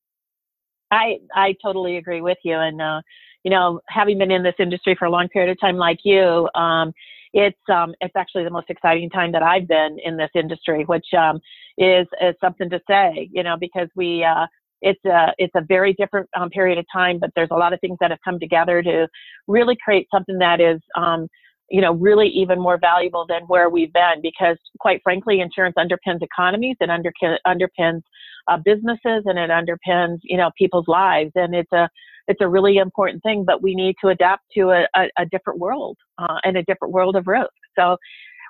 I, 0.90 1.18
I 1.34 1.54
totally 1.64 1.96
agree 1.96 2.20
with 2.20 2.38
you. 2.44 2.56
And, 2.56 2.80
uh, 2.80 3.00
you 3.42 3.50
know, 3.50 3.80
having 3.88 4.18
been 4.18 4.30
in 4.30 4.42
this 4.42 4.54
industry 4.58 4.96
for 4.98 5.06
a 5.06 5.10
long 5.10 5.28
period 5.28 5.50
of 5.50 5.60
time 5.60 5.76
like 5.76 5.98
you, 6.04 6.48
um, 6.54 6.92
it's 7.32 7.58
um, 7.70 7.94
it's 8.00 8.14
actually 8.16 8.44
the 8.44 8.50
most 8.50 8.70
exciting 8.70 9.10
time 9.10 9.30
that 9.32 9.42
I've 9.42 9.68
been 9.68 9.98
in 10.02 10.16
this 10.16 10.30
industry, 10.34 10.84
which 10.84 11.06
um, 11.16 11.38
is 11.76 12.06
is 12.20 12.34
something 12.40 12.70
to 12.70 12.80
say, 12.88 13.28
you 13.30 13.42
know, 13.42 13.56
because 13.60 13.88
we 13.94 14.24
uh, 14.24 14.46
it's 14.80 15.04
a 15.04 15.34
it's 15.38 15.54
a 15.54 15.60
very 15.60 15.92
different 15.94 16.28
um, 16.34 16.48
period 16.50 16.78
of 16.78 16.86
time, 16.92 17.18
but 17.18 17.30
there's 17.36 17.50
a 17.50 17.56
lot 17.56 17.72
of 17.72 17.80
things 17.80 17.98
that 18.00 18.10
have 18.10 18.20
come 18.24 18.40
together 18.40 18.82
to 18.82 19.06
really 19.46 19.76
create 19.84 20.06
something 20.12 20.38
that 20.38 20.60
is 20.60 20.80
um, 20.96 21.28
you 21.70 21.80
know, 21.80 21.92
really 21.94 22.28
even 22.28 22.60
more 22.60 22.78
valuable 22.78 23.26
than 23.28 23.42
where 23.42 23.68
we've 23.68 23.92
been 23.92 24.22
because 24.22 24.56
quite 24.78 25.00
frankly, 25.02 25.40
insurance 25.40 25.74
underpins 25.76 26.22
economies, 26.22 26.76
it 26.80 26.90
under, 26.90 27.12
underpins 27.46 28.02
uh, 28.48 28.56
businesses 28.64 29.24
and 29.26 29.38
it 29.38 29.50
underpins, 29.50 30.18
you 30.22 30.36
know, 30.36 30.50
people's 30.56 30.86
lives. 30.86 31.32
And 31.34 31.54
it's 31.54 31.72
a, 31.72 31.88
it's 32.28 32.40
a 32.40 32.48
really 32.48 32.76
important 32.76 33.22
thing, 33.22 33.44
but 33.44 33.62
we 33.62 33.74
need 33.74 33.96
to 34.02 34.08
adapt 34.08 34.44
to 34.56 34.70
a, 34.70 34.86
a, 34.96 35.08
a 35.18 35.26
different 35.26 35.58
world 35.58 35.96
uh, 36.18 36.38
and 36.44 36.56
a 36.56 36.62
different 36.62 36.94
world 36.94 37.16
of 37.16 37.26
risk. 37.26 37.50
So, 37.76 37.96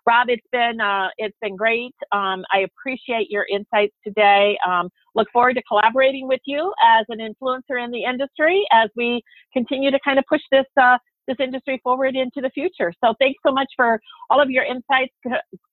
Rob, 0.06 0.28
it's 0.28 0.46
been 0.52 0.80
uh, 0.80 1.08
it's 1.18 1.36
been 1.42 1.56
great. 1.56 1.94
Um, 2.12 2.44
I 2.52 2.60
appreciate 2.60 3.28
your 3.28 3.44
insights 3.50 3.94
today. 4.04 4.56
Um, 4.64 4.88
look 5.16 5.26
forward 5.32 5.54
to 5.54 5.62
collaborating 5.64 6.28
with 6.28 6.40
you 6.46 6.72
as 6.84 7.04
an 7.08 7.18
influencer 7.18 7.84
in 7.84 7.90
the 7.90 8.04
industry 8.04 8.64
as 8.72 8.88
we 8.94 9.20
continue 9.52 9.90
to 9.90 9.98
kind 10.04 10.20
of 10.20 10.24
push 10.28 10.42
this 10.52 10.66
uh, 10.80 10.96
this 11.26 11.36
industry 11.40 11.80
forward 11.82 12.16
into 12.16 12.40
the 12.40 12.50
future. 12.50 12.92
So 13.02 13.14
thanks 13.20 13.38
so 13.46 13.52
much 13.52 13.68
for 13.76 14.00
all 14.30 14.40
of 14.40 14.50
your 14.50 14.64
insights. 14.64 15.14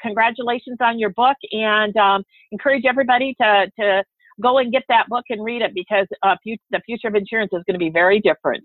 Congratulations 0.02 0.78
on 0.82 1.00
your 1.00 1.12
book 1.12 1.38
and 1.52 1.96
um, 1.98 2.24
encourage 2.52 2.86
everybody 2.86 3.36
to, 3.42 3.72
to 3.80 4.04
go 4.42 4.58
and 4.58 4.72
get 4.72 4.84
that 4.90 5.08
book 5.10 5.26
and 5.30 5.44
read 5.44 5.62
it 5.62 5.72
because 5.74 6.08
uh, 6.24 6.36
the 6.72 6.82
future 6.86 7.08
of 7.08 7.16
insurance 7.16 7.52
is 7.54 7.62
going 7.68 7.76
to 7.76 7.80
be 7.80 7.90
very 7.90 8.20
different. 8.20 8.64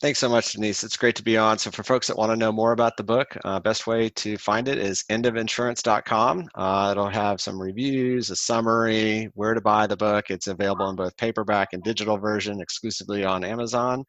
Thanks 0.00 0.18
so 0.18 0.30
much, 0.30 0.52
Denise. 0.52 0.82
It's 0.82 0.96
great 0.96 1.14
to 1.16 1.22
be 1.22 1.36
on. 1.36 1.58
So, 1.58 1.70
for 1.70 1.82
folks 1.82 2.06
that 2.06 2.16
want 2.16 2.32
to 2.32 2.36
know 2.36 2.50
more 2.50 2.72
about 2.72 2.96
the 2.96 3.02
book, 3.02 3.36
uh, 3.44 3.60
best 3.60 3.86
way 3.86 4.08
to 4.08 4.38
find 4.38 4.66
it 4.66 4.78
is 4.78 5.04
endofinsurance.com. 5.10 6.48
Uh, 6.54 6.88
it'll 6.90 7.10
have 7.10 7.38
some 7.38 7.60
reviews, 7.60 8.30
a 8.30 8.36
summary, 8.36 9.28
where 9.34 9.52
to 9.52 9.60
buy 9.60 9.86
the 9.86 9.98
book. 9.98 10.30
It's 10.30 10.46
available 10.46 10.88
in 10.88 10.96
both 10.96 11.14
paperback 11.18 11.74
and 11.74 11.82
digital 11.82 12.16
version 12.16 12.62
exclusively 12.62 13.26
on 13.26 13.44
Amazon. 13.44 14.04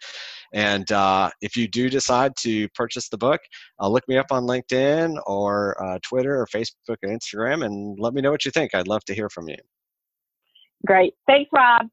And 0.53 0.89
uh, 0.93 1.29
if 1.41 1.57
you 1.57 1.67
do 1.67 1.89
decide 1.89 2.37
to 2.37 2.69
purchase 2.69 3.09
the 3.09 3.17
book, 3.17 3.41
uh, 3.81 3.89
look 3.89 4.07
me 4.07 4.15
up 4.15 4.27
on 4.31 4.43
LinkedIn 4.43 5.21
or 5.27 5.75
uh, 5.83 5.99
Twitter 6.03 6.39
or 6.39 6.47
Facebook 6.47 6.75
or 7.03 7.09
Instagram 7.09 7.65
and 7.65 7.99
let 7.99 8.13
me 8.13 8.21
know 8.21 8.31
what 8.31 8.45
you 8.45 8.51
think. 8.51 8.73
I'd 8.73 8.87
love 8.87 9.03
to 9.05 9.13
hear 9.13 9.29
from 9.29 9.49
you. 9.49 9.57
Great. 10.85 11.15
Thanks, 11.27 11.49
Rob. 11.53 11.87